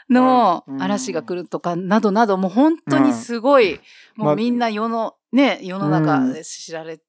[0.10, 0.82] のうん。
[0.82, 3.80] 嵐が来るとか、などなど、もう本当にすごい、
[4.16, 7.00] もまうみんな世の、ね、世の中で知られ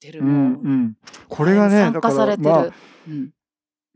[0.00, 0.20] てる。
[0.20, 0.62] うんもう。
[0.62, 0.96] うん。
[1.28, 2.50] これがね、参加されてる。
[2.50, 2.68] まあ、
[3.08, 3.30] うん。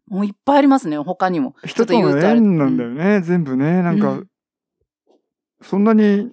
[0.09, 1.55] もういっぱいありますね、他にも。
[1.65, 3.83] 人との縁なんだよね、全部ね。
[3.83, 4.29] なんか、うん。
[5.63, 6.31] そんなに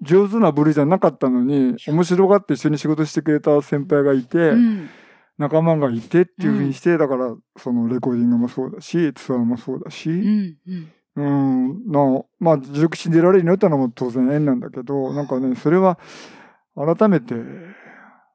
[0.00, 4.88] 上手な部類じゃなかったのに、面白がって一緒に仕事してくれた先輩がいて、うん。
[5.36, 15.98] 仲間がいてっていうふうにして、だから、そのレコーディングもそうだし、ツアーもそうだし、うんうんうん、な、まあ、自力死んでられるようになったのも当然縁なんだけど、なんかね、それは
[16.76, 17.34] 改めて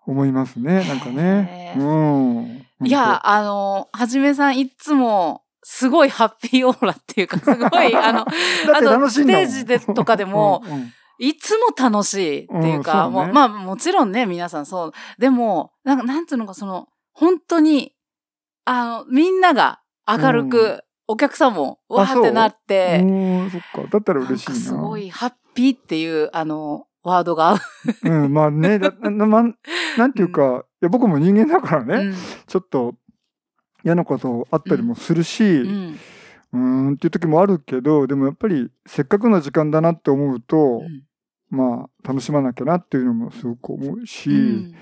[0.05, 1.75] 思いますね、なんかね。
[1.75, 2.65] へうん。
[2.85, 10.93] いや、あの、はじめさんいつも、すごいハッピーオーラっていうか、 すごい、あの、あとステージでとかでもうんうん。
[11.21, 13.25] いつも楽しいっていうか、うんそうね。
[13.25, 14.91] もうまあもちろんね、皆さんそう。
[15.19, 17.93] でも、なんか、なんていうのか、その、本当に、
[18.63, 23.05] あの、みんなが明るく、うお客さんもわーってなって、う。
[23.47, 23.89] ん、そっか。
[23.89, 24.55] だったら嬉しいな。
[24.55, 27.49] すごいハッピーっていう、あの、ワードが。
[27.49, 27.57] 合う。
[28.03, 29.55] うん、まあね、だなまん
[29.97, 32.15] なんていうか、いや僕も人間だからね、うん。
[32.45, 32.93] ちょっと
[33.83, 36.57] 嫌なことあったりもするし、ううんー
[36.91, 41.03] んっていう時もあるけど、でもやっぱりせっかくの時間だなって思うと、うん。
[41.49, 44.75] まあ楽しまなきゃなっていうのもすごく思うし、うんうん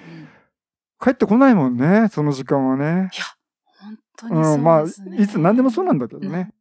[0.99, 2.85] 帰ってこないもんね、その時間はね。
[2.85, 3.09] 本
[4.17, 5.17] 当にうん、そまあ、うですね。
[5.21, 6.27] いつ何でもそうなんだけどね。
[6.27, 6.53] うん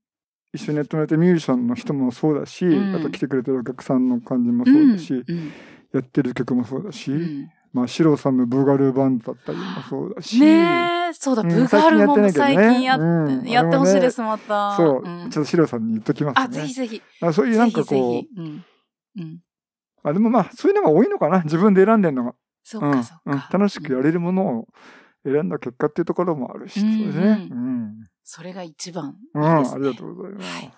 [0.55, 5.53] 一緒にやってもらってるミュージシャンの人もそうだし、うんあと来てくれてるお客さんの感じもそうだし、うん
[5.93, 14.75] やってる曲もそうだし、うんまあ、シロさんのブーガルーバンドだったりもそうだし、ねえ、そうだ、うんブーガールも最最近やってほしいです、また。
[14.77, 16.45] そう、んちょっとシロさんに言っときますね。
[16.45, 17.03] あ、ぜひぜひ。
[17.21, 18.65] あそういうなんかこう、うん。
[19.19, 19.41] うん。
[20.05, 22.35] あでもまあ、そういうのが多いのかな、自分で選んでるのが。
[22.63, 23.15] そっうんかそ。
[23.27, 24.69] うん楽しくやれるものを
[25.31, 27.49] 選んだ結果っていうところもあるし、うんそうですね。
[27.51, 28.09] うん。
[28.25, 29.45] それが一番うん。
[29.45, 30.57] ありがとうございます。
[30.57, 30.73] はい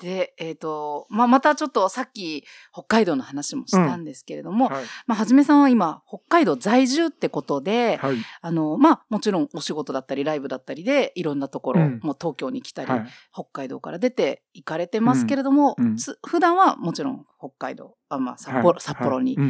[0.00, 4.84] で、えっ、と、まあ、またちょっとさっき北海道の話もしたんですけれども、はい。
[5.06, 8.16] まあ、はじめさんは今、北海道在住ってことで、はい。
[8.40, 13.06] あの、まあ、もちろんお仕事だったり、ライブだったりで、いろんなところ、うんもう東京に来たり、はい。
[13.32, 19.44] 北海道から出て行かれてますけれども、うん普段はもちろん北海道、あまあ、札幌、はい札幌には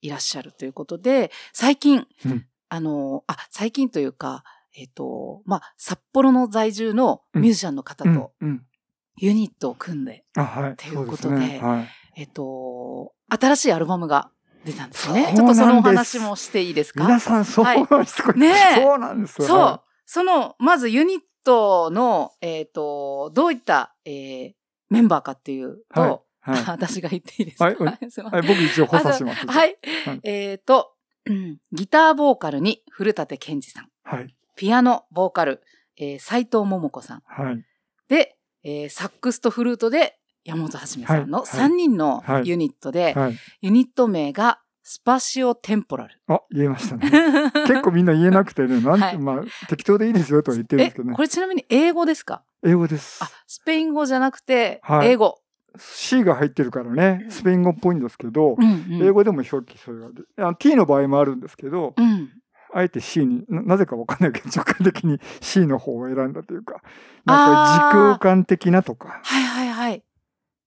[0.00, 8.14] いらっしゃるということで、最近、うんあの、あ、最近というか、えっ、と、まあ、札幌の在住のミュージシャンの方うん。
[8.14, 8.48] とうん。
[8.48, 8.62] うん。
[9.16, 10.76] ユニットを組んで、あ、はい。
[10.76, 11.88] ていうことでそうすねはい。
[12.16, 14.30] えっ、と、新しいアルバムが
[14.64, 15.26] 出たんですね。
[15.26, 17.04] そうちょっとそのお話もしていいですか？
[17.04, 18.22] 皆さん、そうはいなんです。
[18.22, 19.48] これねえそうなんですよ。
[19.48, 19.82] そうは。
[20.06, 24.52] その、まずユニットの、えっ、と、どういった、えー
[24.90, 26.20] メンバーかっていうと、はいはい
[26.66, 29.46] 私が言っていいですか、はいすいませんはい、僕一応補佐します。
[29.46, 29.78] はい。
[30.06, 30.94] はいえっ、と、
[31.26, 33.88] うんギターボーカルに古舘健二さん。
[34.04, 34.34] はい。
[34.56, 35.62] ピアノ、ボーカル、
[35.96, 37.22] えー、斉藤桃子さん。
[37.26, 37.64] はい。
[38.08, 43.36] で、えーサックスとフルートで山本はじめさんのはい3人のはいユニットで、はい。
[43.60, 46.20] ユニット名がスパシオテンポラル。
[46.26, 47.10] あ、言えましたね。
[47.66, 51.22] 結構みんな言えなくてね、 なんて、はいまあ、適当でいいですよとは言ってるんでえ、すけどねこ。
[51.22, 52.42] れちなみに英語ですか？
[52.64, 55.40] 英語ですあ。、スペイン語じゃなくて、はい英語。
[55.76, 62.30] C が入ってるからね、スペイン語っぽいんですけど、うんうん英語でも表記それがあの T の場合もあるんですけど、うん。
[62.72, 66.82] あえて C にな、なぜかわかんないけど、直感的に C の方を選んだというか、
[67.24, 70.04] なんか時空間的なとか、はいはいはい。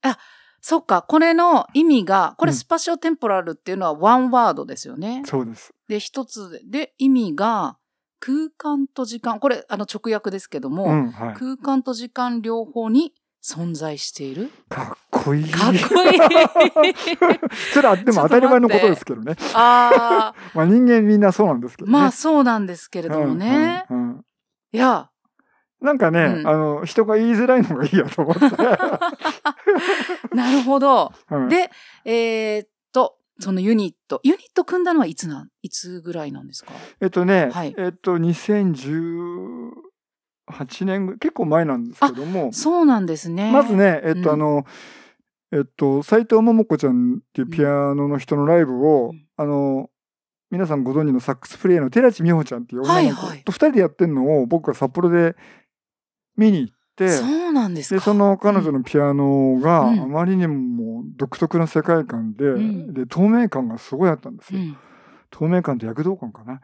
[0.01, 0.17] あ、
[0.59, 1.01] そっか。
[1.01, 5.23] これの意味が、これうんスパシオテンポラルっていうのはワンワードですよね。
[5.25, 5.73] そうです。
[5.87, 7.77] で、一つで、で、意味が
[8.19, 9.39] 空間と時間。
[9.39, 11.33] これ、あの直訳ですけども、うん、はい。
[11.35, 13.13] 空間と時間両方に
[13.43, 14.49] 存在している？
[14.69, 15.49] かっこいい。
[15.51, 16.93] かっこいい。
[17.73, 19.35] それはでも当たり前のことですけどね。
[19.53, 21.91] ああ、 まあ人間みんなそうなんですけどね。
[21.91, 23.85] まあそうなんですけれどもね。
[23.89, 24.25] うんうんうん
[24.71, 25.09] いや、
[25.81, 28.41] なんかね、うんあの、人が言いづらいのがいいやと思って。
[30.35, 31.11] なるほど。
[31.29, 31.69] うんで、
[32.05, 34.19] えーっと、そのユニット。
[34.23, 36.71] ユニット組んだのはいつなん、いつぐらいなんですか？
[37.01, 38.17] えっとね、はいえっと、
[40.53, 43.51] 2018年ぐ、結構前なんですけども、そうなんですね。
[43.51, 44.65] まずね、えっと、うんあの、
[45.51, 49.89] えっと、斎藤桃子ちゃんっていうピアノの人のライブを、うんあの、
[50.49, 55.35] 皆さんご存知のサックスプレイヤーの寺地美穂ちゃんっていう女の子と二人でやってるのを僕が札幌で
[56.37, 57.95] 見に行って、そうなんですか。
[57.95, 64.59] で、その彼女のピアノがあうんまりにも独特な世界観で、んで、透明感がすごいあったんですよ。
[64.59, 64.77] うん。
[65.31, 66.61] 透明感と躍動感かな。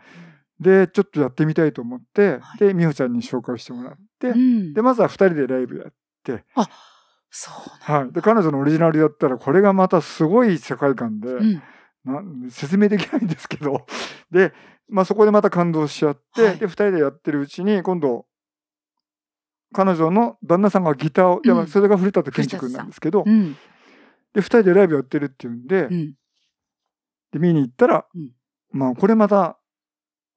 [0.60, 2.60] で、ちょっとやってみたいと思って、はい。
[2.60, 4.74] で、美穂ちゃんに紹介してもらって、うん。
[4.74, 5.94] で、まずは二人でライブやっ
[6.24, 6.46] て、
[7.32, 8.12] そうはい。
[8.12, 12.50] で、彼女のオリジナルやったら、これがまたすごい世界観で、うん。
[12.50, 13.86] 説明できないんですけど、
[14.32, 14.54] で、
[14.88, 16.58] まあそこでまた感動しちゃって、はい。
[16.58, 18.26] で、二人でやってるうちに、今度、
[19.72, 23.56] 彼女の旦那さんがギターを、いや、うんそれが古舘健二君なんですけど、うん。
[24.34, 26.14] で、二人でライブやってるっていうんで、うん。
[27.32, 28.32] で、見に行ったら、うん。
[28.72, 29.59] まあこれまた、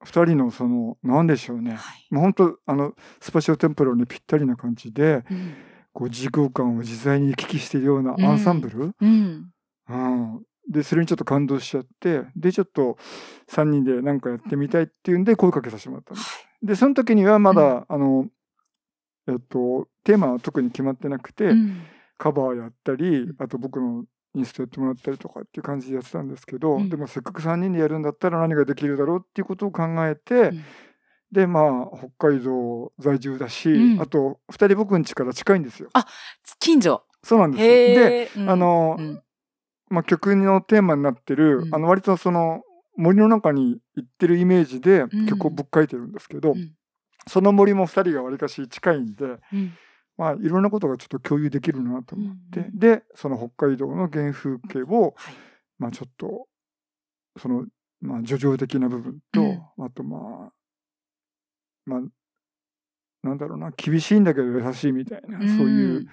[0.05, 1.73] 二人のその、なんでしょうね。
[1.73, 2.07] はい。
[2.11, 5.55] まあ本当あの、スパシオテンポラルにぴったりな感じで、うん。
[5.93, 9.51] こう、時空間を自在に行き来しているようなアンサンブル、うん。
[9.89, 10.43] うん。
[10.71, 12.97] で、それにちょっと感動しちゃって、で、ちょっと
[13.49, 16.49] 3人で何かやってみたいっていうんで声かけさせてもらったんです。
[16.63, 18.29] で、その時にはまだ、うあの、
[19.29, 21.83] えっと、テーマは特に決まってなくて、うん
[22.23, 26.89] カバーやったり、あと僕のインストやってもらったりとかっていう感じでやってたんですけど、うん。
[26.89, 30.65] でもせっかく3人でやるんだったら何ができるだろうっていうことを考えて、うん。
[31.33, 34.01] で、まあ、北海道在住だし、うん。
[34.01, 35.91] あと、2人僕ん家から近いんですよ。
[36.59, 37.03] 近所。
[37.23, 37.69] そうなんですよ。
[37.71, 39.23] で、あ、の、うん。
[39.89, 41.75] まあ、曲のテーマになってる、うん。
[41.75, 42.63] あの割とその
[42.97, 45.27] 森の中に行ってるイメージでうん。
[45.27, 46.73] 曲をぶっ書いてるんですけど、うん。
[47.29, 49.73] その森も2人がわりかし近いんで、うん
[50.17, 55.35] まあ、いろんなことがちょっと共有できるなと思って、うんでその北海道の原風景を、はい。
[55.79, 56.47] まあ、ちょっと
[57.39, 57.67] その、
[58.01, 60.53] まあ、叙情的な部分と、うんあとまあ
[61.87, 62.01] まあ
[63.23, 66.07] なんだろうな厳しいんだけど優しいみたいな、そういう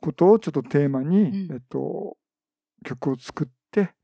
[0.00, 2.16] ことをちょっとテーマに、うんえっと、
[2.84, 3.94] 曲を作って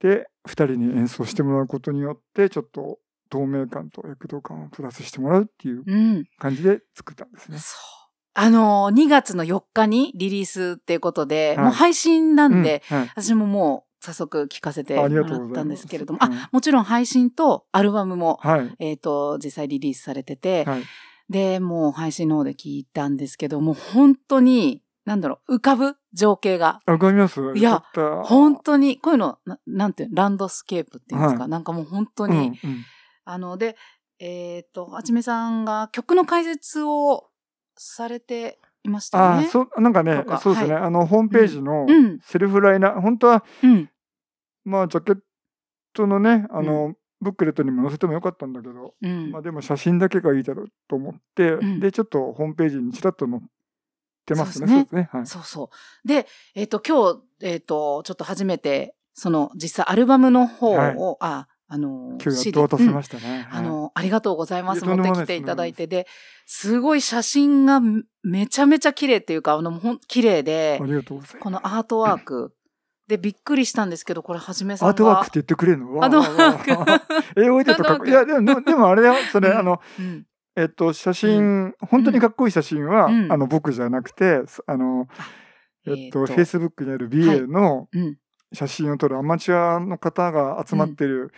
[0.00, 5.94] で2人に演奏してもらうことによってちょっと透明感と躍動感をプラスしてもらうっていううん。
[5.94, 6.24] うん。
[6.38, 7.58] 感じで作ったんですね。
[8.40, 11.64] あのー、2月の4日にリリースっていうことで、はい。
[11.64, 13.08] もう配信なんで、うんはい。
[13.08, 16.32] 私ももう早速聞かせてもらったんですけれども、うん。
[16.32, 18.74] あ、もちろん配信とアルバムも、はい。
[18.78, 20.82] えっ、と、実際リリースされてて、はい。
[21.28, 27.40] で、もう配信の方で聞いたんですけど、もう本当に、なんだろう、浮かぶ情景が、あ浮かびます？
[27.56, 27.82] いや
[28.22, 31.48] 本当に、こういうの、ななんていうのランドスケープっていうんですか、はい。
[31.48, 32.84] なんかもう本当うんに、うん。
[33.24, 33.76] あの、で、
[34.20, 37.24] えっ、と、はじめさんが曲の解説を
[37.78, 39.48] されていましたああ、ね。
[39.48, 40.74] そう、なんかねそうですね。
[40.74, 42.18] はあの、ホームページのうん。
[42.20, 43.90] セルフライナー、本当は、うん。
[44.64, 45.18] まあ、ジャケッ
[45.92, 53.42] トのね、あの、ブックレットにも載せてもよかったんだけど、うんまあ、でも写真だけがいいだろうと思って、んで、ちょっとホームページにちらっと載っ
[54.24, 54.68] てますね。
[54.68, 55.26] そうですねそう。
[55.26, 55.70] そうそ
[56.04, 56.08] う。
[56.08, 63.46] で、えっ、と、今日、えっ、と、ちょっと初めて、その、実際アルバムの方を、はいあ、あの、今日やっと渡せうんましたね。
[63.50, 64.84] はいあの、ありがとうございます。
[64.86, 65.86] 持ってきていただいて。
[65.86, 66.06] で、
[66.46, 71.38] すごい写真がめめちゃめちゃ綺麗っていうか、あの、ほん、綺麗であ、りがとうございます。
[71.38, 72.54] このアートワーク。
[73.06, 74.90] で、びっくりしたんですけど、これはじめさんが。
[74.90, 76.02] アートワークって言ってくれるの？
[76.02, 78.10] アートワーク わあわあ英語で言うとかいい。
[78.10, 79.14] いや、でも、でもあれだよ。
[79.30, 80.26] それ、うんあの、うん。
[80.56, 85.06] えっと、写真、本当にかっこいい写真は、うんあの、僕じゃなくて、あの、
[85.86, 88.16] えっと、Facebook にある BA のうん。
[88.52, 91.32] 写真を撮るアマチュアの方が集まってる、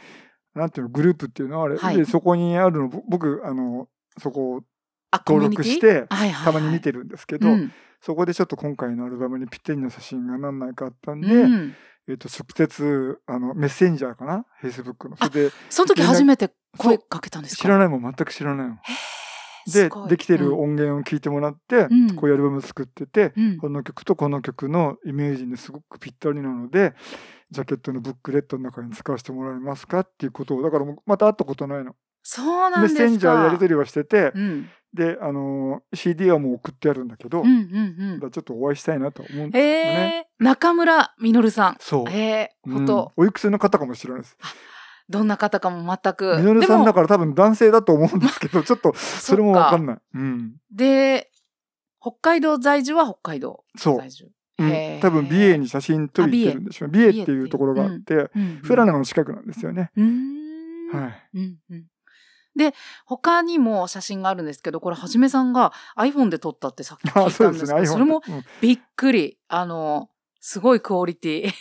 [0.55, 1.96] なんていうの、グループっていうのはあれ、はい。
[1.96, 4.61] で、そこにあるの、ぼ僕、あの、そこを
[5.11, 7.73] あ、登録して、はいはい、たまに見てるるんですけど、うん。
[8.01, 11.75] そこでちょっと今回のアルバムにぴったりの写真が何枚かあったんで、うん。
[12.09, 15.16] えっと、直接、あの、メッセンジャーかな ?Facebook の。
[15.16, 17.62] それで、その時初めて声かけたんですか？
[17.62, 18.79] 知らないもん、全く知らないもん。
[19.72, 26.94] でできてるうん音源を聞いてもらって、うんこういうアルバム作ってて、うんこの曲とこの曲のイメージにすごくぴったりなので、
[27.50, 31.94] ジャケットのブックレットの中に使わせてもらえますかっていうことを、だからもうまた会ったことないの。
[32.22, 33.09] そうなんメッですか。
[33.09, 34.68] センジャーでやり取りはしてて、うん。
[34.92, 39.50] で、あのー CD はもう送ってあるんだけど、うんうんだからちょっとお会いしたいなと思うんうん。
[39.50, 40.26] ですよね。
[40.40, 41.76] えー、中村みのるさん。
[41.80, 42.11] そう。
[42.11, 44.37] えー、うんおいくつの方かもしれないです。
[45.11, 46.37] どんな方かも全く。
[46.38, 49.99] みのるさんだから多分男性だと思うんですけど、ちょっと それもわかんない。
[50.14, 50.55] うん。
[50.73, 51.31] で、
[52.01, 54.11] 北海道在住は北海道そう在。
[54.11, 54.31] 住。
[54.59, 56.88] うん多分美瑛に写真撮りに行ってるんでしょう。
[56.90, 59.90] 美瑛っていうところがあって、うん富良野の近くなんですよね。
[59.96, 61.01] うーん。
[61.03, 61.29] はい。
[61.35, 61.85] うんうん
[62.57, 62.75] で、
[63.07, 67.33] 他にも写真があるんですけど、これ、はじめさんが iPhone で撮ったってさっき聞あ、い。
[67.33, 69.38] たんですけど、それもうんびっくり。
[69.46, 71.53] あの、すごいクオリティ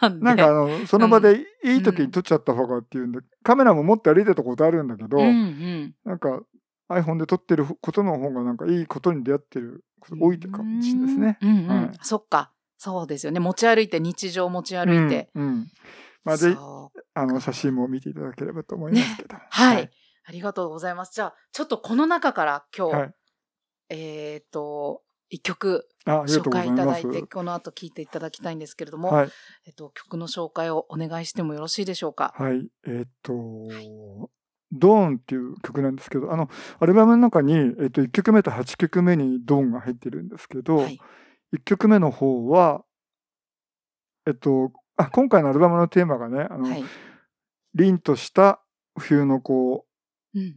[0.00, 0.24] なんで？
[0.24, 5.94] なんかあの、その場でいい時に撮っちゃった方がっていうんで、カメラも持って歩いてたことあるんだけど、うんうん。
[6.04, 6.42] なんか
[6.90, 11.38] iPhone で撮ってることの方がなんかいいことに出会ってること多いかもしれないですね。
[11.42, 12.52] うんうん、はいそっか。
[12.76, 13.40] そうですよね。
[13.40, 15.30] 持ち歩いて、日常持ち歩いて。
[15.34, 15.42] うん。
[15.42, 15.66] うん
[16.24, 19.36] まあ、ぜひ、そうあの、写真も見ていただければと思いますけど。
[19.50, 19.90] はい、
[20.26, 21.14] ありがとうございます。
[21.14, 23.14] じゃあ、ちょっとこの中から今日、はい。
[23.88, 27.26] えっ、と、一曲紹介いただいて、す。
[27.26, 29.28] この後聴いていただきたいんですけれども、はい。
[29.66, 32.34] えっと、曲の紹介をお願いしてもよろしいでしょうか？
[32.36, 32.66] はい。
[32.86, 33.32] えっ、と、
[34.72, 40.98] ドーンっていう曲なんですけど、あの、アルバムの中に、えっ、と、1曲目と8曲目にドーンが入ってるんですけど、はい。
[41.54, 42.84] 1曲目の方は、
[44.26, 46.84] えっと、あ今回のアルバムのテーマがね、あの、はい。
[47.74, 48.60] 凛とした
[48.98, 49.84] 冬のこ
[50.34, 50.56] うんう、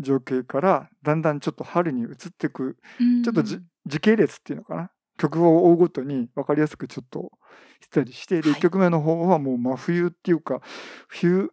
[0.00, 4.90] 情景から、だんだんちょっと春に移っていく、うんちょっとじ時系列っていうのかな？
[5.18, 7.32] 曲を追うごとに分かりやすくちょっと
[7.80, 10.60] したりして、で、はい1曲目の方はもう真冬っていうか、
[11.08, 11.50] 冬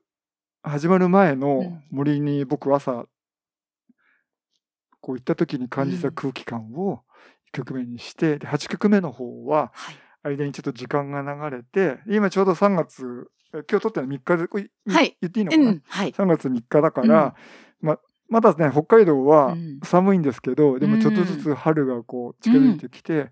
[0.63, 3.05] 始まる前うのん森に僕朝、
[5.01, 7.03] こう行った時に感じたうん空気感を
[7.53, 9.95] 1曲目にして、で、8曲目の方は、はい。
[10.23, 14.47] 間にちょっと時間が流れて、今ちょうど3月、え今日撮ってるの3日で、
[14.91, 16.11] はい言っていいのかな、うん、はい。
[16.11, 17.35] ?3 月3日だから、
[17.79, 19.79] ま、まだね、北海道はうん。
[19.83, 23.31] 寒いんですけど、でもちょっとずつ春がこう近づいてきて、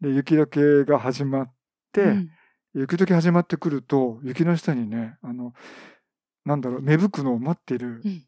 [0.00, 1.52] で、雪解けが始まっ
[1.92, 2.30] て、うん。
[2.74, 5.52] 雪解け始まってくると、雪の下にね、あの、
[6.44, 8.24] なんだろう、芽吹くのを待ってるうん。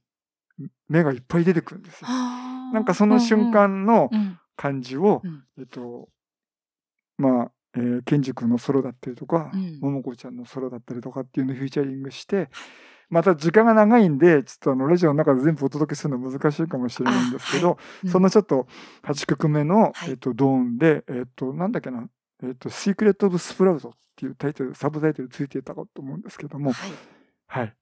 [0.89, 2.07] 芽がいっぱい出てくるんですよ。
[2.07, 4.39] はあなんかその瞬間のうんうん。
[4.57, 5.45] 感じを、うん。
[5.59, 6.09] えっと、
[7.19, 9.81] まあ、えー、ケンジ君のソロだったりとか、うん。
[9.81, 12.51] ももこちゃんのソロだったりとかっていうのをフューチャリングして、
[13.11, 18.67] また時間が長いんで、ちょっとあの、ラジオの中で全部お届けするの難しいかもしれないんですけど、うんそのちょっと
[19.03, 22.09] 8曲目の、はいえっと、ドーンで、えっと、なんだっけな、
[22.43, 26.91] えっと、シークレット・オブ・スプラウトっていうタイトル、サブタイトルついてたかと思うんですけども、はい。
[27.47, 27.75] はい。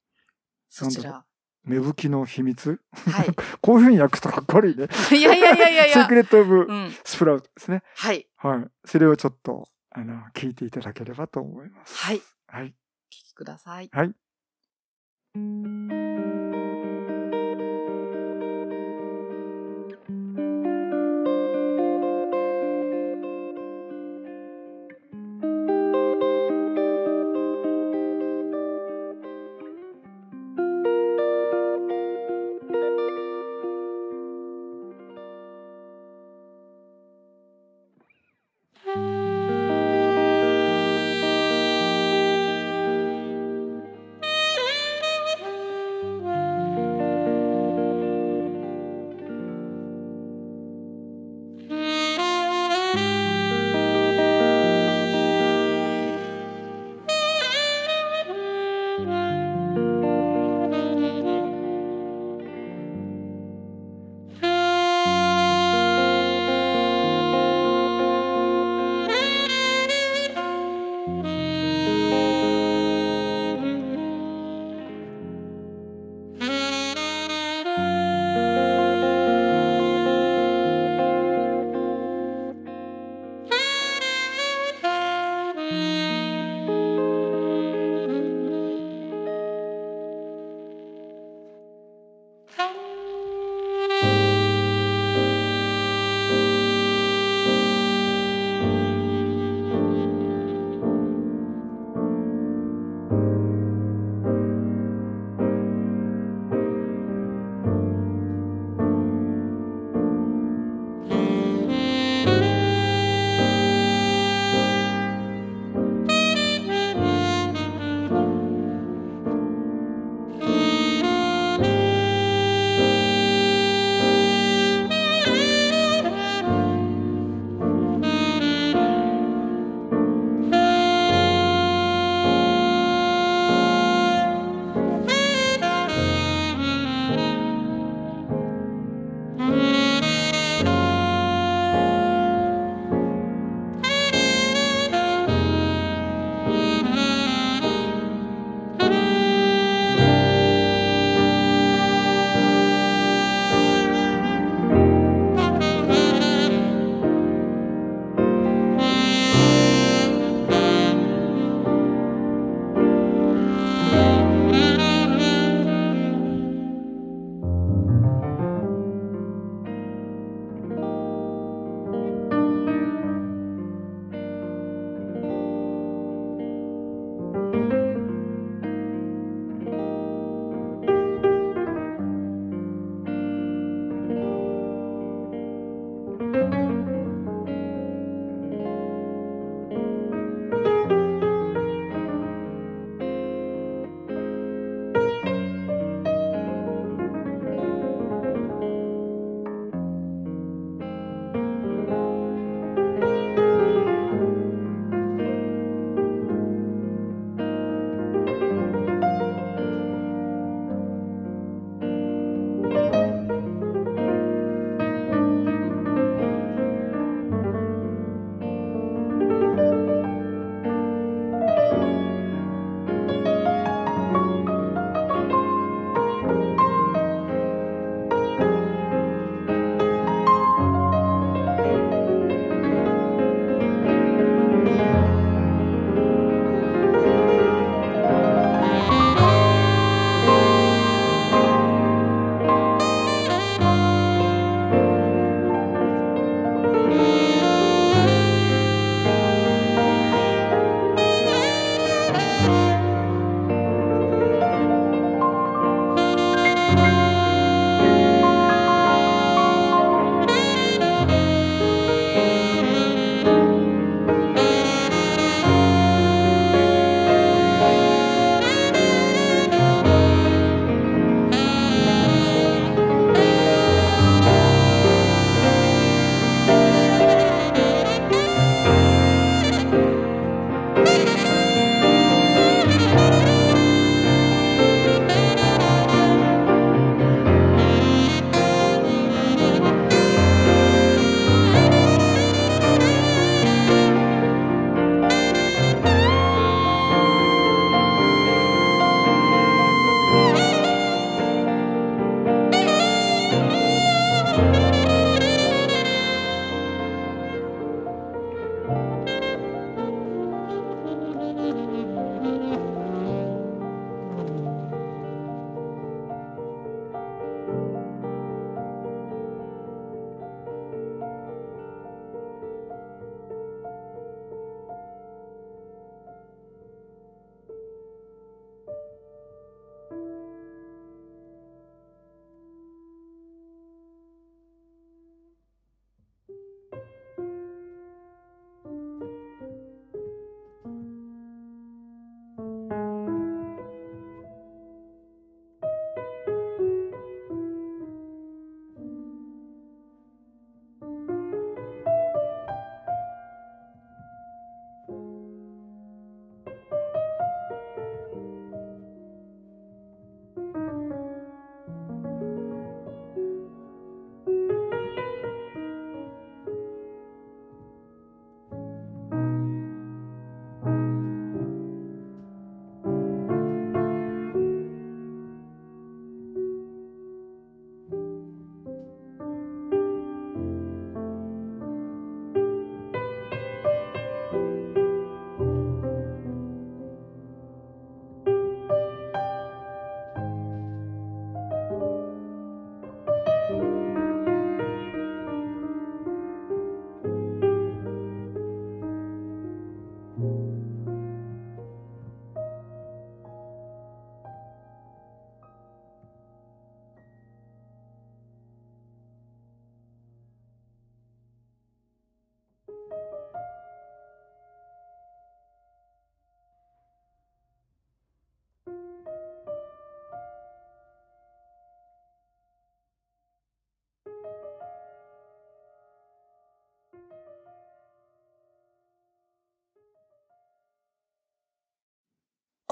[0.69, 1.25] そちら。
[1.65, 2.81] 芽吹きの秘密？
[2.93, 3.29] はい。
[3.61, 4.89] こういうふうに訳すとかっこ悪いね。
[5.13, 6.15] いやいやいやいやいやシーク。
[6.15, 6.91] レット・オブ・うん。
[7.05, 7.83] スプラウトですね。
[7.97, 8.27] はい。
[8.37, 8.71] はい。
[8.85, 11.97] それをちょっと、あの、聞いていただければと思います。
[12.05, 12.23] はい。
[12.49, 12.65] はい。
[12.65, 12.73] お聞
[13.11, 13.91] きください。
[13.93, 14.13] はい。
[15.35, 15.72] 「Thank you.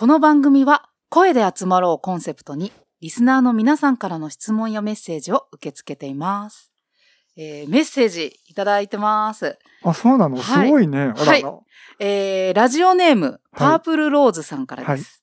[0.01, 2.72] この番組は声で集まろうコンセプトに
[3.03, 6.72] リスナーの皆さんからの質問やメッセージを受け付けています。
[7.36, 9.59] えーメッセージいただいてます。
[9.82, 10.38] あ、そうなの？
[10.38, 10.98] すはいごいね。
[10.98, 11.24] あらら。
[11.26, 11.44] はい
[11.98, 15.22] えーラジオネーム、パープルローズさんからです。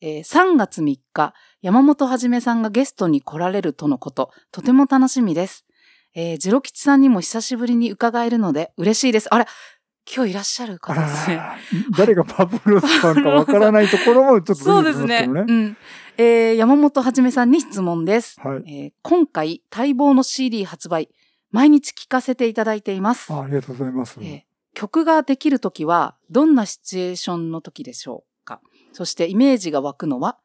[0.00, 5.66] えー3月3日、山本はじめさんがゲストに来られるとのこと、とても楽しみです。
[6.14, 9.34] えー、ジロ吉さんにも久しぶりに伺えるので嬉しいです。
[9.34, 9.46] あれ、
[10.04, 11.36] 今日いらっしゃる方ですね。
[11.36, 11.56] ら。
[11.96, 15.26] 誰がパブロスさんかわからないところもちょっとそうですね。
[15.28, 15.76] うん。
[16.18, 18.40] えー山本はじめさんに質問です。
[18.40, 18.62] はい。
[18.66, 21.08] えー今回、待望の CD 発売、
[21.50, 23.32] 毎日聴かせていただいています。
[23.32, 24.18] あありがとうございます。
[24.20, 24.42] えー
[24.74, 28.62] 曲ができるときは、どんなシチュエーションの時でしょうか
[28.94, 30.38] そして、イメージが湧くのは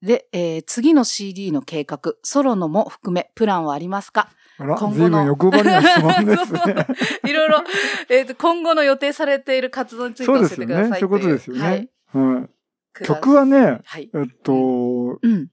[0.00, 6.60] で、えー次の CD の計画、ソロのも含め、プランはありますか今後の欲張りな質問ですね。
[7.30, 7.62] いろいろ、
[8.08, 10.74] えーと、今後の予定されている活動について教えそうですよね。
[10.74, 11.62] てくださいそういうことですよね。
[11.62, 11.88] はい。
[12.12, 12.48] はい。
[12.92, 14.10] くだ曲はね、はい。
[14.12, 14.52] えっと、
[15.22, 15.48] うん。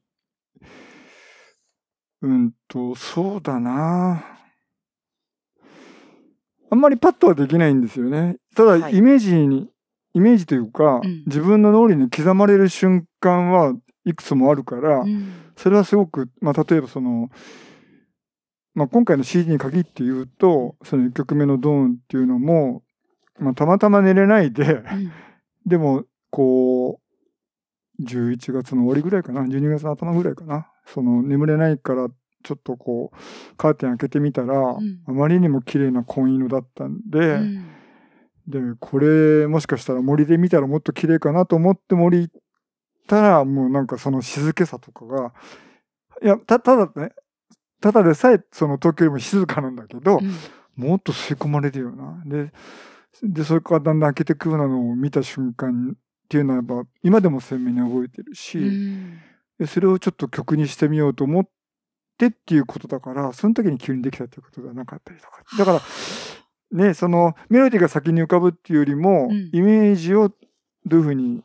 [2.21, 4.25] うんと、そうだな
[6.71, 8.37] あんまりパッとはできないんですよね。
[8.55, 9.69] ただ、はいイメージに、
[10.13, 13.75] イメージというか、うん自分の脳裏に刻まれる瞬間は
[14.05, 17.29] いくつもあるから、うんそれはすごく、まあ、例えばその、
[18.75, 22.83] まあ、今回の CD に限って言うと、その1曲目のドーンっていうのも、
[23.39, 25.11] まあ、たまたま寝れないで、うん。
[25.65, 26.99] でも、こ
[27.99, 32.09] う、11月の終わりぐらいかな、12月の頭ぐらいかな、その眠れないから、
[32.43, 34.99] ちょっとこう、カーテン開けてみたら、ん。
[35.07, 37.65] あまりにも綺麗な紺色だったんで、うん。
[38.47, 42.33] で、これ、もしかしたら森で見たらもっと綺麗かなと思って森行っ
[43.07, 45.33] たら、もうなんかその静けさとかが、
[46.21, 47.11] いや、た、ただね、
[47.81, 50.35] ただでさえその東京よりも静かなんだけど、うん
[50.75, 52.21] もっと吸い込まれるような。
[52.25, 52.51] で、
[53.23, 55.97] で、それからだんだん開けてくようなのを見た瞬間っ
[56.27, 59.19] ていうのは今でも鮮明に覚えてるし、うん
[59.57, 61.47] でそれをちょっと曲にしてみようと思っ
[62.17, 65.41] てっていうことだから、その時に急にできたっていうことではなかったりとか。
[65.57, 65.81] だか
[66.73, 70.27] ら、ね、そのメロディーが先に浮かぶっていうよりも、うんイメージを
[70.85, 71.41] どういうふうに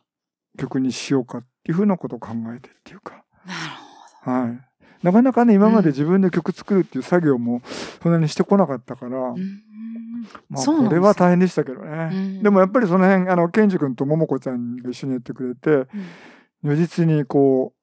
[0.58, 3.24] 曲にしようかっていうふうなことを考えてっていうか、
[4.24, 4.69] なるはい。
[5.02, 7.62] なかなかね、今までうん自分で曲作るっていう作業も
[8.02, 9.18] そんなにしてこなかったから。
[9.18, 9.62] うん
[10.50, 12.10] まあ、これは大変でしたけどね。
[12.12, 15.88] うんでもやっぱりその辺、あの、ケンジ君と桃子ちゃんが一緒にやってくれて、
[16.62, 17.79] 如実にこう、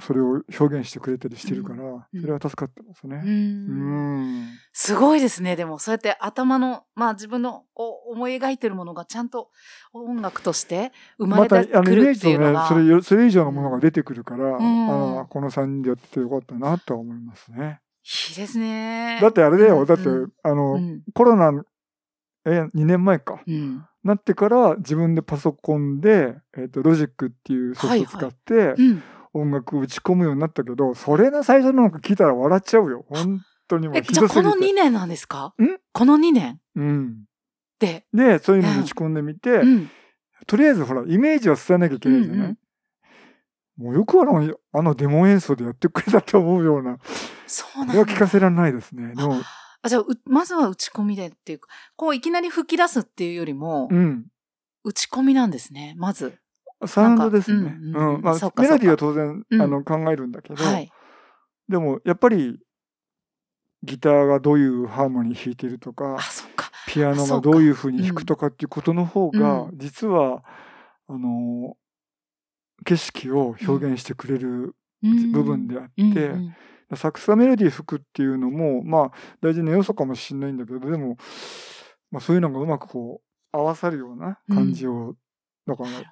[0.00, 3.22] それを表現してくれたりしてるから、うんそれは助かってますね。
[3.24, 4.48] ううんん。
[4.72, 5.54] すごいですね。
[5.56, 9.50] でも、そうやって頭の、まあ自分の思い描いてるものがちゃんと
[9.92, 17.80] 音楽として生ままた、れてあの、イメーくるっジとねていうのが。、それよ、それ以上のものが出てくるから、んあの、この3人でやっててよかったなとは思いますね。
[18.28, 19.18] いいですね。
[19.22, 21.02] だってあれだよ、うんだって、うんあの、うん。
[21.14, 21.64] コロナ、
[22.46, 23.42] え、2年前か。
[23.46, 23.86] うん。
[24.02, 29.02] なってから自分でパソコンで、えっ、と、ロジックっていうソフト使って、うん。
[29.34, 33.04] 音楽打ち込むようになったけど、それの最初のなんか聞いたら笑っちゃうよ。
[33.08, 34.72] 本当にもうえ、ひじゃあこのどすぎて。
[34.72, 35.54] 2年なんですか？
[35.60, 35.78] ん？
[35.92, 36.60] この2年？
[36.76, 37.24] うん。
[37.78, 38.06] で。
[38.14, 39.90] で、そういうのに打ち込んでみて、うん。
[40.46, 42.58] とりあえずほら、イメージは伝えなきゃいけないじゃない、うんうん
[43.76, 46.98] もうよくあの、あのデモ演奏でやってくれたと思うような、
[47.48, 49.16] そうなんだこれは聞かせられないですね。
[49.16, 49.40] でも、
[49.82, 54.26] あじゃあ、うまずは打ち込みでっていうか、こういきなり吹き出すっていうよりも、うん。
[54.84, 56.38] 打ち込みなんですね、まず。
[56.86, 57.76] サウンドですね。
[57.78, 59.62] うんまメロディーはそ当然、うん。
[59.62, 60.90] あの考えるんだけど、はい。
[61.68, 62.58] でもやっぱり
[63.82, 66.18] ギターがどういうハーモニー弾いてるとか。
[66.86, 70.44] ピアノがどういうふうに弾くとかっていうことの方が、う実は
[71.08, 71.76] あの
[72.84, 75.32] 景色を表現してくれるうん。
[75.32, 81.16] 部分であって、サックスがメロディー吹くっていうのもまあ大事な要素かもしれないんだけどでも、
[82.10, 85.14] まあ、そういうのがうまくこう合わさるような感じを、
[85.66, 86.02] だからやっ。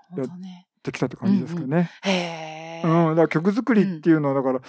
[0.82, 1.90] てきたって感じですかね。
[2.03, 2.82] へえ。
[2.84, 4.61] うん、だから曲作りっていうのはだから、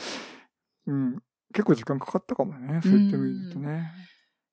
[0.85, 1.17] うん、
[1.53, 2.81] 結構時間かかったかもね。
[2.83, 3.91] そういった意味で言うとね。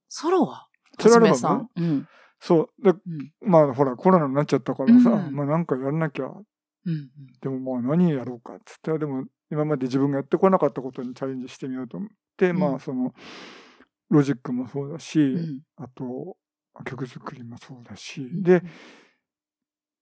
[0.09, 0.69] ソロは？
[0.99, 1.67] ソロアルバ。
[1.77, 2.09] うん。
[2.39, 2.83] そう。
[2.83, 3.33] で、うん。
[3.43, 6.25] まあほらコロナになっちゃったからさ、うんまあなんかやらなきゃ。
[6.27, 7.11] うん。
[7.43, 12.09] でもまあ何やろうかっつって、でも今まで自分がやってこなかったことにチャレンジしてみようと思っ
[12.39, 13.13] て、うんまあその、
[14.09, 15.61] ロジックもそうだし、うん。
[15.77, 16.39] あと、
[16.87, 18.63] 曲作りもそうだし、うんで、、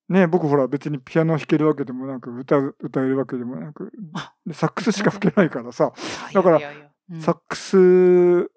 [0.08, 3.92] ね僕ほら別にピアノ弾けるわけでもなく、歌う、歌えるわけでもなく
[4.52, 5.92] サックスしか吹けないからさ、
[6.32, 6.60] だから
[7.20, 8.50] サックス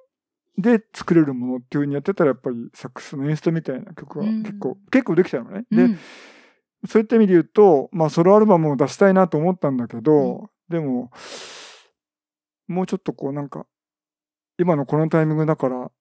[0.58, 5.66] で作れるものっていうふうにやってたらやっぱりサックスの演出みたいな曲はうん結構、結構できたのね。
[5.72, 6.00] で、うん
[6.88, 11.12] そういった意味で言うと、まあソロアルバムを出したいなと思ったんだけど、でも、
[12.68, 13.68] もうちょっとこうなんか、
[14.58, 15.92] 今のこのタイミングだから、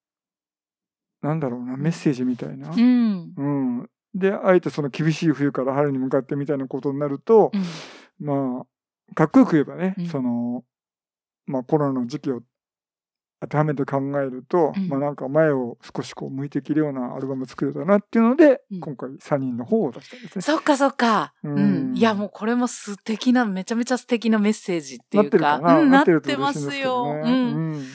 [1.22, 2.70] なんだろうな、メッセージみたいな。
[2.70, 3.90] うん。
[4.14, 4.20] うん。
[4.20, 8.64] で、あえてその厳しい冬から春に向かってみたいなことになるとう、んま
[9.10, 10.64] あ、かっこよく言えばね、うんその、
[11.46, 12.42] まあコロナの時期を
[13.42, 20.42] 当てはめて考えると、うんまあなんか前を少しこう向いていけるようなアルバム作れたなっていうので、うん今回3人の方を出したんですね。
[20.42, 21.32] そっかそっか。
[21.42, 21.96] ううんん。
[21.96, 25.30] いや、もうこれも素敵な、めちゃめちゃ素敵なメッセージっていうか。
[25.30, 27.14] なってるかな、うん、なってますよ。
[27.14, 27.22] ね。
[27.22, 27.72] うん。
[27.72, 27.86] うん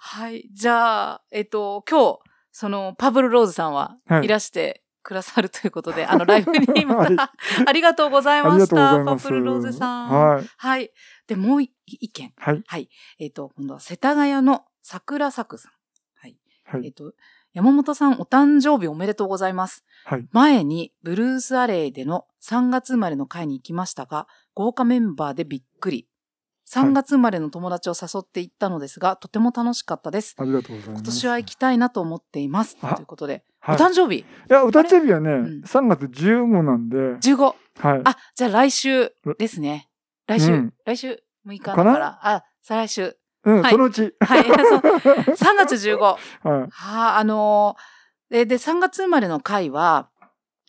[0.00, 0.48] はい。
[0.52, 2.18] じゃあ、えっと、今日、
[2.52, 7.32] その、パブルローズさんははいいらしてくださるということで、あの、ライブにまはいた、
[7.66, 9.02] ありがとうございました。
[9.02, 10.08] パブルローズさん。
[10.10, 10.46] はい。
[10.58, 10.90] はい。
[11.26, 12.34] で、もう一一件。
[12.36, 12.90] はい。
[13.18, 15.72] えっ、と、今度は世田谷の桜作さん。
[16.14, 16.36] はい。
[16.64, 16.84] はい。
[16.84, 17.14] えっ、と、
[17.54, 19.82] 山本さんお誕生日おめでとうございます。
[20.04, 20.28] はい。
[20.30, 26.06] 前にブルースアレイでの3月生まれの会に行きましたが、豪華メンバーでびっくり。
[26.70, 30.34] 3月生まれの友達を誘って行ったのですが、とても楽しかったです。
[30.38, 31.00] ありがとうございます。
[31.00, 32.76] 今年は行きたいなと思っています。
[32.82, 33.76] あということで、はい。
[33.76, 34.20] お誕生日？
[34.20, 37.54] いや、お誕生日はね、うん3月15なんで、15。
[37.78, 38.00] はい。
[38.04, 39.88] あ、じゃあ来週ですね。
[40.26, 43.16] 来週、うん来週6日だから、あ、再来週。
[43.44, 44.14] うん、はいそのうち。
[44.20, 44.44] はい。
[44.44, 45.98] そう3月15。
[45.98, 46.68] ははい。
[46.82, 47.98] あ、あのー
[48.30, 50.10] で、で、3月生まれの会は、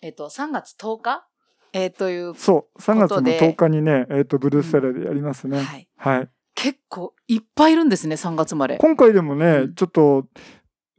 [0.01, 1.27] えっ、と、3月10日
[1.73, 5.61] えーという、そう、3月のことで10日にね、えっ、と、ブルースタレでやりますね。
[5.61, 5.87] はい。
[5.97, 6.29] はい。
[6.55, 8.77] 結構いっぱいいるんですね、3月生まれ。
[8.77, 10.25] 今回でもね、うんちょっと、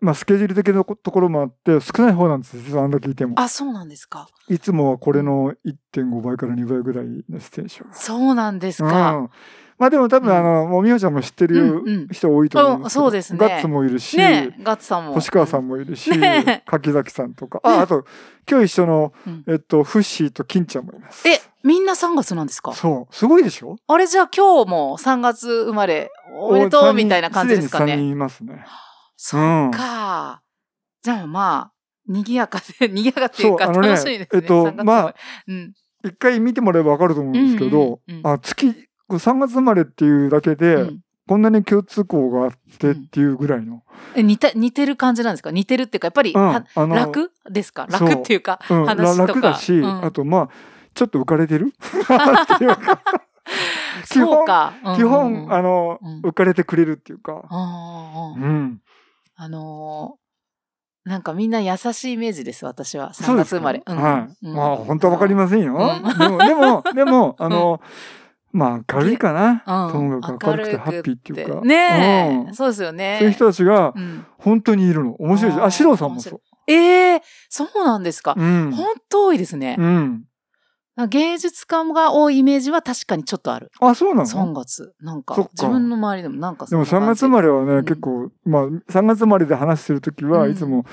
[0.00, 3.34] まあ、スケジュール的なところもあって、少ない方なんですよ、実はあんだけ聞いても。
[3.38, 4.28] あ、そうなんですか。
[4.48, 5.52] いつもはこれの
[5.94, 7.92] 1.5倍から2倍ぐらいのステーション。
[7.92, 9.12] そうなんですか。
[9.12, 9.30] うん。
[9.78, 13.02] まあでも多分、うんあの、もうみほちゃんも知ってうんうるん人多いと思いますけど。
[13.02, 15.14] あそうですねガッツもいるし、ねえ、ガッツさんも。
[15.14, 17.60] 星川さんもいるし、ねえ柿崎さんとか。
[17.62, 18.04] あ、あと、
[18.50, 21.26] 今日一緒の、うんえっと、フッシーと金ちゃんもいます。
[21.26, 22.74] え、みんな3月なんですか？
[22.74, 23.14] そう。
[23.14, 23.76] すごいでしょ？
[23.86, 28.02] あれじゃあ今日も3月生まれ、おめでとうみたいな感じですかすでに3ね。
[28.02, 28.66] 人いますね。
[29.22, 29.70] そう。
[29.70, 30.40] か。
[31.02, 31.72] じゃあまあ、
[32.08, 34.28] 賑やかで、 賑やかっていうか楽しいですね。
[34.32, 35.14] えっと3月生れまあ、
[35.46, 35.72] うん。
[36.06, 38.78] 一回見てもらえばわかると思うんですけど、あ、月、こ
[39.10, 41.00] れ3月生まれっていうだけで、うん。
[41.28, 43.82] こんなに共通項があってっていうぐらいの。
[44.16, 45.50] え似た似てる感じなんですか？
[45.50, 46.32] 似てるっていうか、やっぱり、
[46.96, 47.86] 楽ですか？
[47.90, 49.32] 楽っていうか、話とか。
[49.34, 50.04] 楽だし、うん。
[50.04, 50.48] あとまあ、
[50.94, 51.74] ちょっと浮かれてる？
[51.76, 53.00] っていうか
[54.08, 54.46] 基本
[54.96, 56.20] 基本、あの、うん。
[56.22, 57.44] 浮かれてくれるっていうか。
[58.36, 58.80] うん。
[59.42, 60.20] あのー
[61.08, 63.12] なんかみんな優しいイメージです、私は。
[63.14, 63.56] 3そうですか？
[63.56, 63.82] 月生まれ。
[63.86, 64.46] うんはい。
[64.46, 65.74] うんまあ、本当はわかりませんよ。
[65.74, 67.80] うんでも、でも、でも、あの、
[68.52, 69.62] まあ、明るいかな。
[69.86, 71.60] うんともかく明るくてハッピーっていうか。
[71.62, 73.16] ねえ、うんそうですよね。
[73.18, 75.14] そういう人たちがうん本当にいるの。
[75.14, 75.56] 面白いし。
[75.58, 76.40] あーあ、シロさんもそう。
[76.66, 78.34] ええそうなんですか？
[78.36, 78.70] うん。
[78.72, 79.82] 本当多いですねう。
[79.82, 80.24] ん。
[81.06, 83.70] 芸術家が多いイメージは確かにちょっとある。
[83.80, 84.94] あ、そうな3の月。
[85.00, 90.84] なんか自分の周りでもなんかでも3そんな感じ月生まれはね、うん結構、まあ、3月生まれで話してるときは、うんいつも、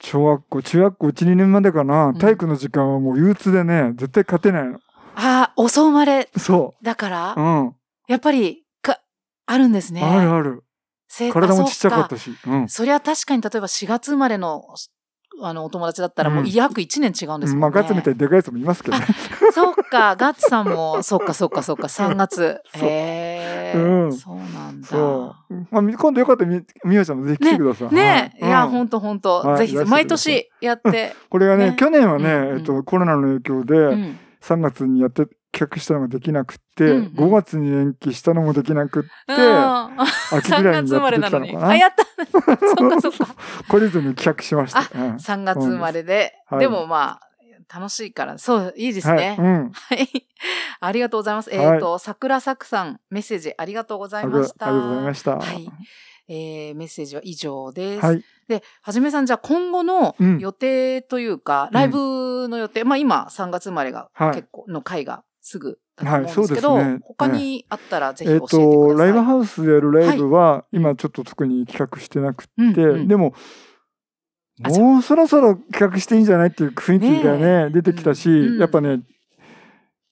[0.00, 4.78] 小学校、中学校1、2年までかな、ん体育の時間はもう憂鬱でね、絶対勝てないの。
[5.14, 7.40] ああ、遅生まれそだから、う。
[7.40, 7.74] うん。
[8.06, 9.00] やっぱり、か、
[9.46, 10.02] あるんですね。
[10.02, 10.62] あるある。
[11.08, 12.36] せ体もちっちゃかっあたし。
[12.46, 12.68] うん。
[12.68, 14.62] そりゃ確かに例えば4月生まれの、
[15.42, 17.56] あの、お友達だったらもううん約1年違うんですもんね。
[17.56, 19.06] まあ、ガッツみたいにでかいやつもいますけどね。
[19.52, 22.60] そっか、ガッツさんも、そっかそっかそっか、3月。
[22.74, 24.12] へえ、うん。
[24.12, 24.96] そうなんだ。
[25.70, 27.94] まあ、み今度よかったらみ、みよちゃんもぜひ来てください。
[27.94, 28.34] ね。
[28.40, 28.48] え、い。
[28.48, 28.66] や、はい。
[28.66, 29.90] うんほんとほんと、ぜひ、はいいらしてください。
[29.90, 31.76] 毎年やって、これがね、ね。
[31.76, 32.58] 去年はね、うんうん。
[32.58, 40.00] えっと、コロナの影響で、うん3月にやって、企画したのができなくって、うんうん5月に延期したのもできなくって、うん
[40.38, 41.76] 秋ぐらい3に月生まれやってきたなのかな。
[41.76, 42.04] やった
[42.76, 43.24] そっかそっか。
[43.68, 44.80] 懲りずに企画しました。
[44.80, 46.34] うん3月生まれで。
[46.48, 47.26] はいでもまあ、
[47.74, 49.36] 楽しいから、そう、いいですはい、ね。
[49.38, 49.70] うん。
[49.72, 50.08] はい。
[50.80, 51.50] ありがとうございます。
[51.50, 54.68] はいえっ、と、桜作さん、メッセージありがとうございました。
[54.68, 55.36] ありがとうございました。
[55.36, 55.68] はい。
[56.28, 58.04] えーメッセージは以上です。
[58.04, 58.22] はい。
[58.48, 60.38] で、はじめさん、じゃあ今後のうん。
[60.38, 64.34] 予定というか、ライブの予定、まあ今3月生まれがはい。
[64.36, 66.98] 結構の回がすぐだと思うんですけはいそど、うですね。
[67.02, 68.96] 他にあったらぜひえっ、教えてください。
[68.96, 73.34] と、ライブハウスでやるライブは、今ちょっと特に企画してなくて、うんうんでも、
[74.58, 78.58] もうそろそろ企画していいんじゃないっていう雰囲気がね、出てきたし、うん。
[78.58, 79.02] やっぱね、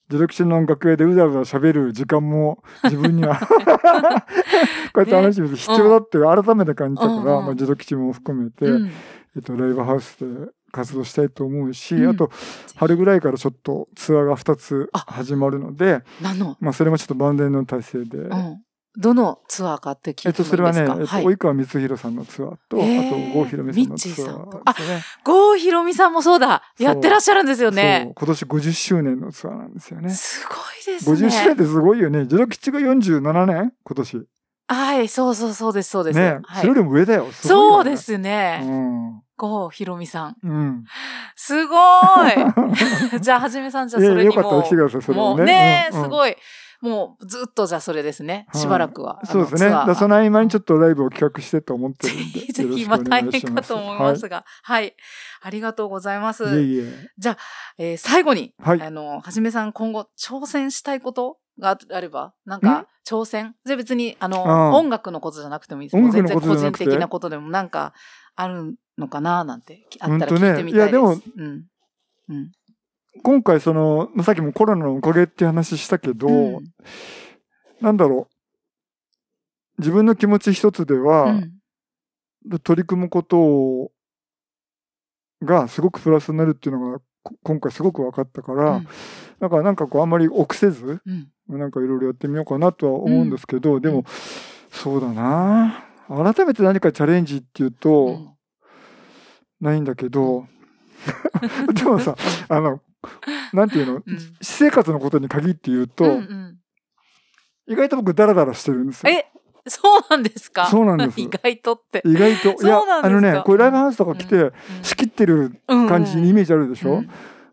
[0.09, 3.39] ジェロキシの楽屋でうだうだ喋る時間も 自分には
[4.93, 8.91] こうやって話してみて必要だって改めて感じたから、まあ、ジェロキシも含めて、うん。
[9.35, 12.09] えっと、ライブハウスで活動したいと思うし、うん。
[12.09, 12.29] あと
[12.75, 16.03] 春ぐらいからちょっとツアーが2つあ始まるので、
[16.59, 18.61] まあ、それもちょっと万全の体制で、うん、
[18.97, 25.03] どのツアーかって聞えっと、いてもいいですか、それはね、えっと、はい及川光弘さんのツアーと、へーあと、郷ひろみさんのツアーさんーとですね。
[25.23, 28.11] 郷ひろみさんもそうだやってらっしゃるんですよね。
[28.15, 30.09] 今年50周年のツアーなんですよね。
[30.09, 31.27] すごいですね。
[31.27, 32.25] 50周年ってすごいよね。
[32.25, 33.73] ジェロ吉が47年？
[33.83, 34.27] 今年。
[34.67, 36.19] はい、そうそうそうです、そうです。
[36.19, 37.23] ね、はいそれよりも上だよ。
[37.23, 38.61] よねそうですね。
[38.63, 39.21] うん。
[39.37, 40.37] 郷ひろみさん。
[40.43, 40.85] うん。
[41.35, 41.79] すごい
[43.21, 45.45] じゃあ、はじめさん、じゃあ、それにもよかったら来てください、それもね。
[45.45, 46.35] ね、うんうんすごい。
[46.85, 48.45] もう、ずっとじゃあ、それですね。
[48.49, 49.19] はいしばらくは。
[49.21, 49.71] あそうですね。
[49.95, 52.39] その合間にちょっとライブを企画してと思ってぜるんで。
[52.39, 54.45] ひ ぜひ、まあ大変かと思いますが。
[54.63, 54.95] はい。
[55.41, 56.43] ありがとうございます。
[56.43, 57.09] はい、いえいえ。
[57.17, 57.37] じゃあ、
[57.77, 62.61] えー最後に、はいあの、はじめさん今後挑戦したいことがあれば、なんん？
[62.61, 63.55] か挑戦？
[63.65, 65.97] じゃあ別に、あの、音楽のことじゃなくてもいいです。
[65.97, 66.85] 音楽のことじゃなくて？
[66.85, 67.93] 的なことでもなんか
[68.35, 70.91] あるのかななんて、あったら聞いてみたいです。
[70.91, 71.65] いやでもうん。
[72.29, 72.51] うん。
[73.23, 76.63] 今回その、まあさっきもコロナのおかげって話したけど、うん。
[77.81, 78.35] なんだろう。
[79.79, 81.31] 自分の気持ち一つでは、う
[82.55, 82.59] ん。
[82.59, 83.91] 取り組むこと
[85.43, 88.87] がすごくプラスになるっていうのがこ今回すごく分かったから、うん。
[89.39, 91.29] だからなんかこうあんまり臆せずうん。
[91.47, 94.05] なんかいろいろやってみようかなとは思うんですけど、でも
[94.69, 95.85] そうだな。
[96.07, 98.29] 改めて何かチャレンジっていうと、うん。
[99.61, 100.47] ないんだけど。
[101.73, 102.15] でもさ
[102.49, 102.81] あの
[103.53, 104.01] なんていうの、うん。
[104.41, 106.57] 私生活のことに限って言うと、うんうん。
[107.67, 109.11] 意外と僕ダラダラしてるんですよ。
[109.11, 109.25] え、
[109.67, 110.67] そうなんですか？
[110.67, 111.19] そうなんです。
[111.19, 112.01] 意外とって。
[112.05, 112.63] 意外と。
[112.63, 114.51] いやあのねこれライブハウスとか来て、うん
[114.83, 117.09] 仕切ってる感じにイメージあるでしょ、うん。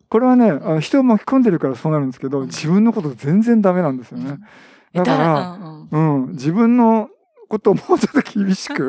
[0.09, 4.39] これはねあの人を巻き込んでるからそうなるんですけど自分のこと全然ダメなんですよね。
[4.93, 5.59] だから、
[5.91, 7.09] うん、自分の
[7.53, 8.89] ことをもうちょっと厳しく。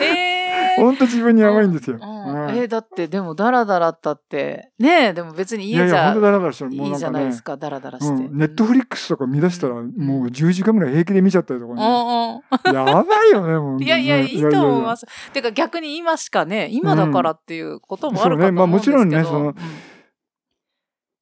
[0.00, 0.82] えー。
[0.82, 1.98] ほんと自分に甘いんですよ。
[2.00, 2.56] うんうん。
[2.56, 4.70] えーだってでもダラダラったって。
[4.78, 6.70] ねえでも別にいやいや、家じゃほんとダラダラしてる。
[6.70, 9.86] もういいなんかねじゃないです、かダラダラして、うん、ネットフリックスとか見出したら、もう
[10.28, 11.84] 10時間ぐらい平気で見ちゃったりとかね。
[11.84, 13.82] うんうんやばいよね、もう。
[13.82, 15.06] いやいや、いいと思います。
[15.06, 15.32] す。
[15.32, 18.96] てか逆に今しかね、今だからっていうこともあるかと思うんですけど。
[18.96, 19.54] もちろんねその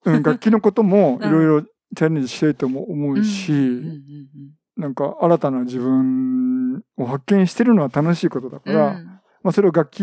[0.04, 10.00] うん、楽器のこともいろいろチャレンジしたいとも思うし、うんうんうんなんか新たな自分を発見してるのは楽しいことだから、うんまあそれを楽器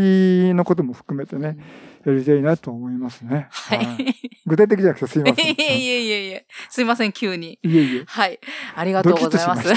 [0.53, 1.57] のことも含めてね、
[2.05, 3.47] やりたいなと思いますね。
[3.51, 4.15] はい。
[4.45, 5.51] 具体的じゃなくてすいません。
[5.51, 6.47] いえいえいえいえ。
[6.69, 7.59] すいません、急に。
[7.61, 8.03] いえいえ。
[8.07, 8.39] はい。
[8.75, 9.67] ありがとうございます。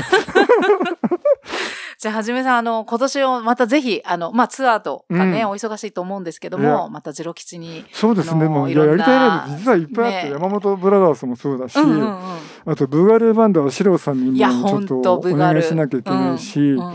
[1.98, 7.84] じゃあ、はじめさん、あの、今年をまたぜひ、あの、まあ、ツアーとかね、うんお忙しいと思うんですけども、またジロ吉に。
[7.92, 8.44] そうですね。
[8.44, 12.38] もういややりたいライブ実はいっぱいあって、ね山本ブラザーズもそうだし、うんうんうん。
[12.66, 16.94] あとブガルバンドはシローさんにもちょっととお願いしなきゃいけないし、うん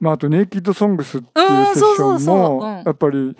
[0.00, 3.34] まああとネイキッドソングスっていううんセッションもやっぱり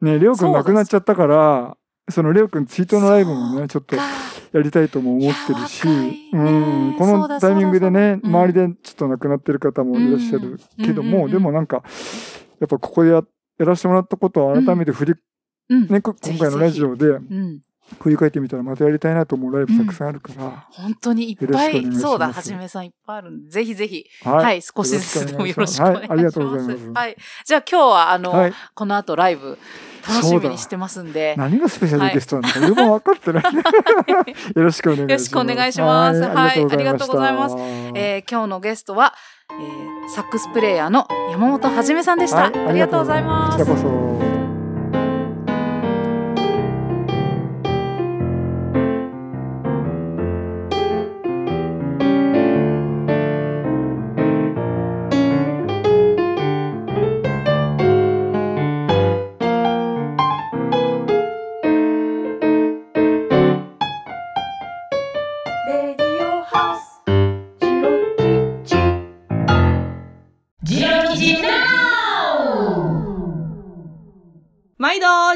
[0.00, 1.76] ねレオくん亡くなっちゃったから。
[2.10, 4.02] そのレオくんツイートのライブもねちょっとか
[4.52, 5.86] やりたいとも思ってるし、
[6.32, 11.30] うん、このタイミングでね周りでちょっと亡くなってる方もいらっしゃるけども、うんうんうんうん。
[11.32, 11.82] でもなんか
[12.58, 13.22] やっぱここでや
[13.58, 15.14] やらせてもらったことを改めて振り、
[15.68, 15.86] うん。
[15.88, 17.60] ね、こ今回のラジオでうん。
[17.98, 26.06] 振り返ってみたらまたやりたいなと思うライブたくさんあるから、本当にいっぱいそうだ、はじめさんいっぱいあるんで、ぜひぜひ、ははい、少しずつでもよろしくお願いします。
[26.06, 26.90] はいありがとうございます。
[26.90, 27.16] はい。
[27.44, 28.52] じゃあ今日は、あの、はい。
[28.74, 29.58] この後ライブ、
[30.06, 33.62] 楽しみにしてますんで、何がスペシャルゲストなのかよく分かってない、ね、
[34.56, 35.10] よろしくお願いします。
[35.10, 36.20] よろしくお願いします。
[36.20, 37.62] はいはいありがとうございますす。
[37.94, 39.14] えー今日のゲストは、
[39.50, 42.50] えーサックスプレイヤーの山本はじめさんでした。
[42.50, 43.58] はいありがとうございます。
[43.58, 43.76] こちら。
[43.76, 44.29] こそ。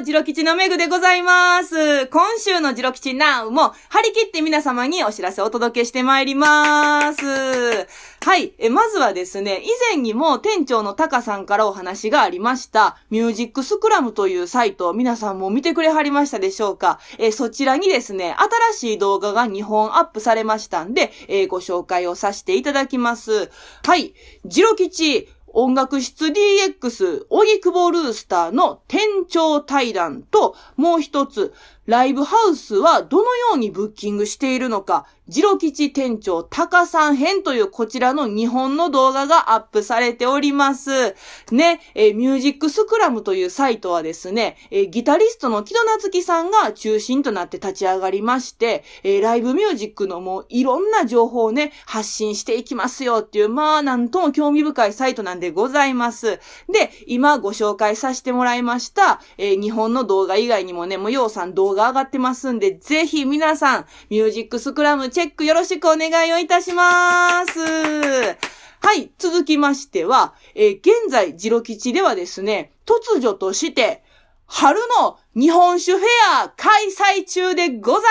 [0.03, 2.09] ジロ吉のメグでございます。
[2.09, 7.25] 今週のジロ吉ナウも、張り切って皆様にお知らせをお届けしてまいります。
[7.25, 8.55] はい。
[8.59, 18.35] え、まずはですね、以前にも店長のタカさんからお話がありました、ミュージックスクラムというサイト、皆さんも見てくれはりましたでしょうかえ、そちらにですね、
[18.73, 23.51] 新しい動画が2本アップされましたんで、えご紹介をさせていただきます。
[23.85, 24.15] はい。
[24.45, 31.55] ジロ吉、音楽室 DX、オギクボルースターの店長対談と、もう一つ、
[31.87, 41.15] ライブハウスはどのようにブッキングしているのか、ジロ吉店長タカさん編というこちらの日本の動画がアップされております。
[41.51, 56.39] ね、え、ミュージックスクラムというサイトはですね、え、ギタリストの木戸夏樹さんが中心となって立ち上がりまして、え、ライブミュージックのもういろんな情報をね、発信していきますよっていう、まあなんとも興味深いサイトなんでございます。
[56.71, 67.61] で、今ご紹介させてもらいました、え、日本の動画以外にもね、もうようさん動画が上がってますんで、ぜひ皆さん、ミュージックスクラムチェックよろしくお願いをいたします。
[67.61, 74.03] はい、続きましては、えー、現在、ジロ吉ではですね、突如として、
[74.47, 76.05] 春の日本酒フェ
[76.45, 78.03] ア開催中でござい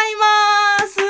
[0.80, 1.04] ますイ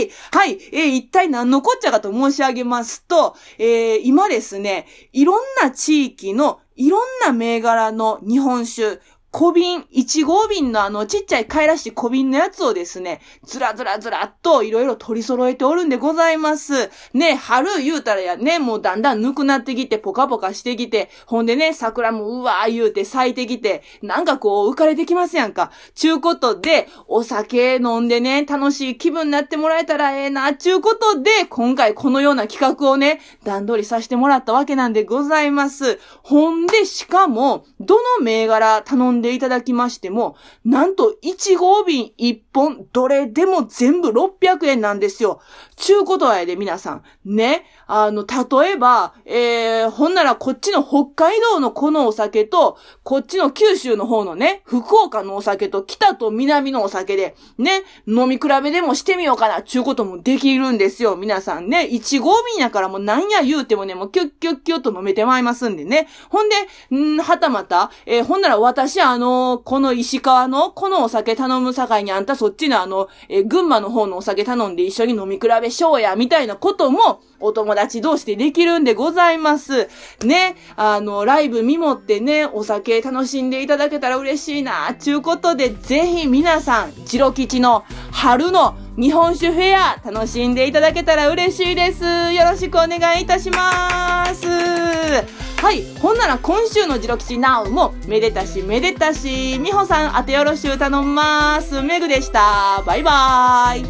[0.00, 9.00] エーイはい、えー、一体何のこっちゃかと申し上げますと、えー、今ですね、いろんな地域のいろんな銘柄の日本酒、
[9.38, 16.88] 小瓶、1号瓶のあのちっちゃい買いらしい小瓶のやつをですね、ずらずらずらっといろいろ取り揃えておるんでございます。
[17.12, 25.70] ね、春言うたらやね、もうだんだんぬくなってきて、ポカポカしてきて、ほんでね、桜もうわー言うて咲いてきて、なんかこう浮かれてきますやんか。
[25.94, 36.00] ちゅうことで、お酒飲んでね、楽しい気分になってもらえたらええな、ちゅうことで、今回このような企画をね、段取りさせてもらったわけなんでございます。
[36.22, 45.40] ほんで、しかも、どの銘柄頼んでいただきましても、なんと1号瓶1本、どれでも全部600円なんですよ。
[45.76, 47.02] ちゅうことはやで皆さん。
[47.24, 47.66] ね。
[47.86, 61.14] あの、例えば、えー、ほんならこっちの北海道のこのお酒と、こっちの九州の方のね、福岡のお酒と北と南のお酒で、ね、飲み比べでもしてみようかな、ちゅうこともできるんですよ。
[61.16, 61.88] 皆さんね。
[61.90, 66.08] 1号瓶やからもうなんや言うてもね、もうキュッキュッキュッと飲めてまいりますんでね。
[66.30, 66.56] ほんで、
[66.96, 79.88] んはたまた、えー、ほんなら私あのー、この石川のこのお酒頼む境にあんたそっちのあの、えー、群馬の方のお酒頼んで一緒に飲み比べしようや、みたいなことも、お友達同士でできるんでございます。
[80.24, 80.56] ね。
[80.76, 92.02] あの、ライブ見もってね、お酒楽しんでいただけたら嬉しいな、ちゅうことで、ぜひ皆さん、チロ吉の春の日本酒フェア、楽しんでいただけたら嬉しいです。
[92.04, 94.46] よろしくお願いいたします。
[94.46, 95.84] はい。
[96.00, 101.82] ほんなら今週のジロ吉ナウも、めでたしめでたし、みほさん、あてよろしゅう頼みます。
[101.82, 102.82] めぐでした。
[102.86, 103.84] バイバーイ。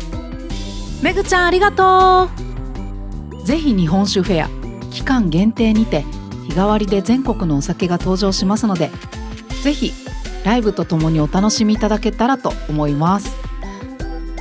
[1.02, 2.46] めぐちゃんありがとう。
[3.46, 4.48] ぜひ日本酒フェア
[4.90, 6.04] 期間限定にて
[6.48, 8.90] 日替わりで全国のお酒が登場しますので
[9.62, 9.92] ぜひ
[10.44, 13.36] ライブとともにお楽しみいただけたらと思います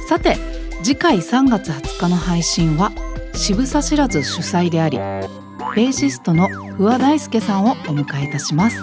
[0.07, 0.37] さて
[0.83, 2.91] 次回3月20日の配信は
[3.33, 8.81] 渋沢知らず主催でありベーシストの不破大輔さんをお迎えいたします。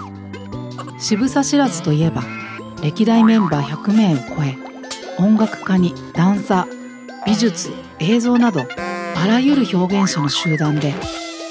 [1.03, 2.23] 渋沢知らずといえば
[2.81, 4.57] 歴代メンバー100名を超え
[5.19, 8.61] 音楽家にダンサー美術映像など
[9.15, 10.93] あらゆる表現者の集団で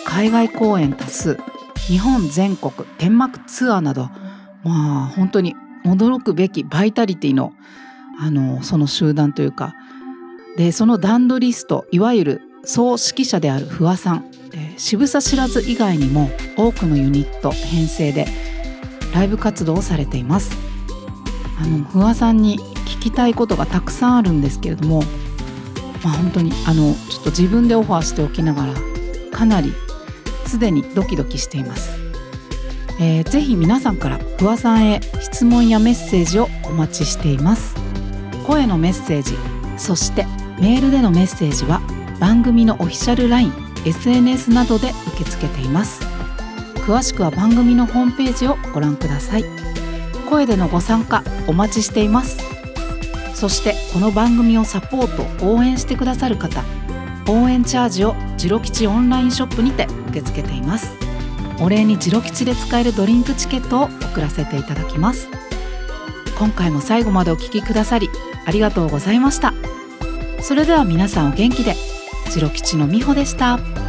[0.07, 1.39] 海外公演多数
[1.87, 4.09] 日本全国天幕ツアーなど
[4.65, 5.55] まあ本当に
[5.85, 7.53] 驚くべきバイタリティの
[8.21, 9.75] あのその集団というか
[10.57, 14.31] でそのダンドリストいわゆる総指揮者である不破さん
[14.77, 18.27] 渋沢知らず以外にも多くのユニット編成で
[19.15, 20.57] ライブ活動をされています。
[21.59, 25.03] あの不破さんに聞きたいことがたくさんあるんですけれども
[26.05, 28.75] まあ、本当にあのちょっと自分でオファーしておきながら
[29.31, 29.73] かなり
[30.47, 31.93] すでにドキドキしています、
[33.01, 37.92] えー、ぜひ皆さんから不破さんへ質問やメッセージをお待ちしています。
[38.47, 39.37] 声のメッセージ。
[39.77, 40.27] そして
[40.59, 41.81] メールでのメッセージは
[42.21, 43.53] 番組のオフィシャル LINE
[43.85, 46.03] SNS などで受け付けています。
[46.87, 49.45] 詳しくは番組のホームページをご覧ください。
[50.29, 52.39] 声でのご参加お待ちしています。
[53.35, 56.63] そしてこの番組をサポート応援してくださる方
[57.29, 60.93] 応援チャージをジロ吉オンラインショップにて受け付けています。
[61.61, 65.29] お礼にジロ吉で使えるドリンクチケットを送らせていただきます。
[66.39, 68.11] 今回も最後までお聴きくださり
[68.45, 69.55] ありがとうございました
[70.41, 71.75] それでは皆さんお元気で
[72.31, 73.82] 白吉の美穂でした。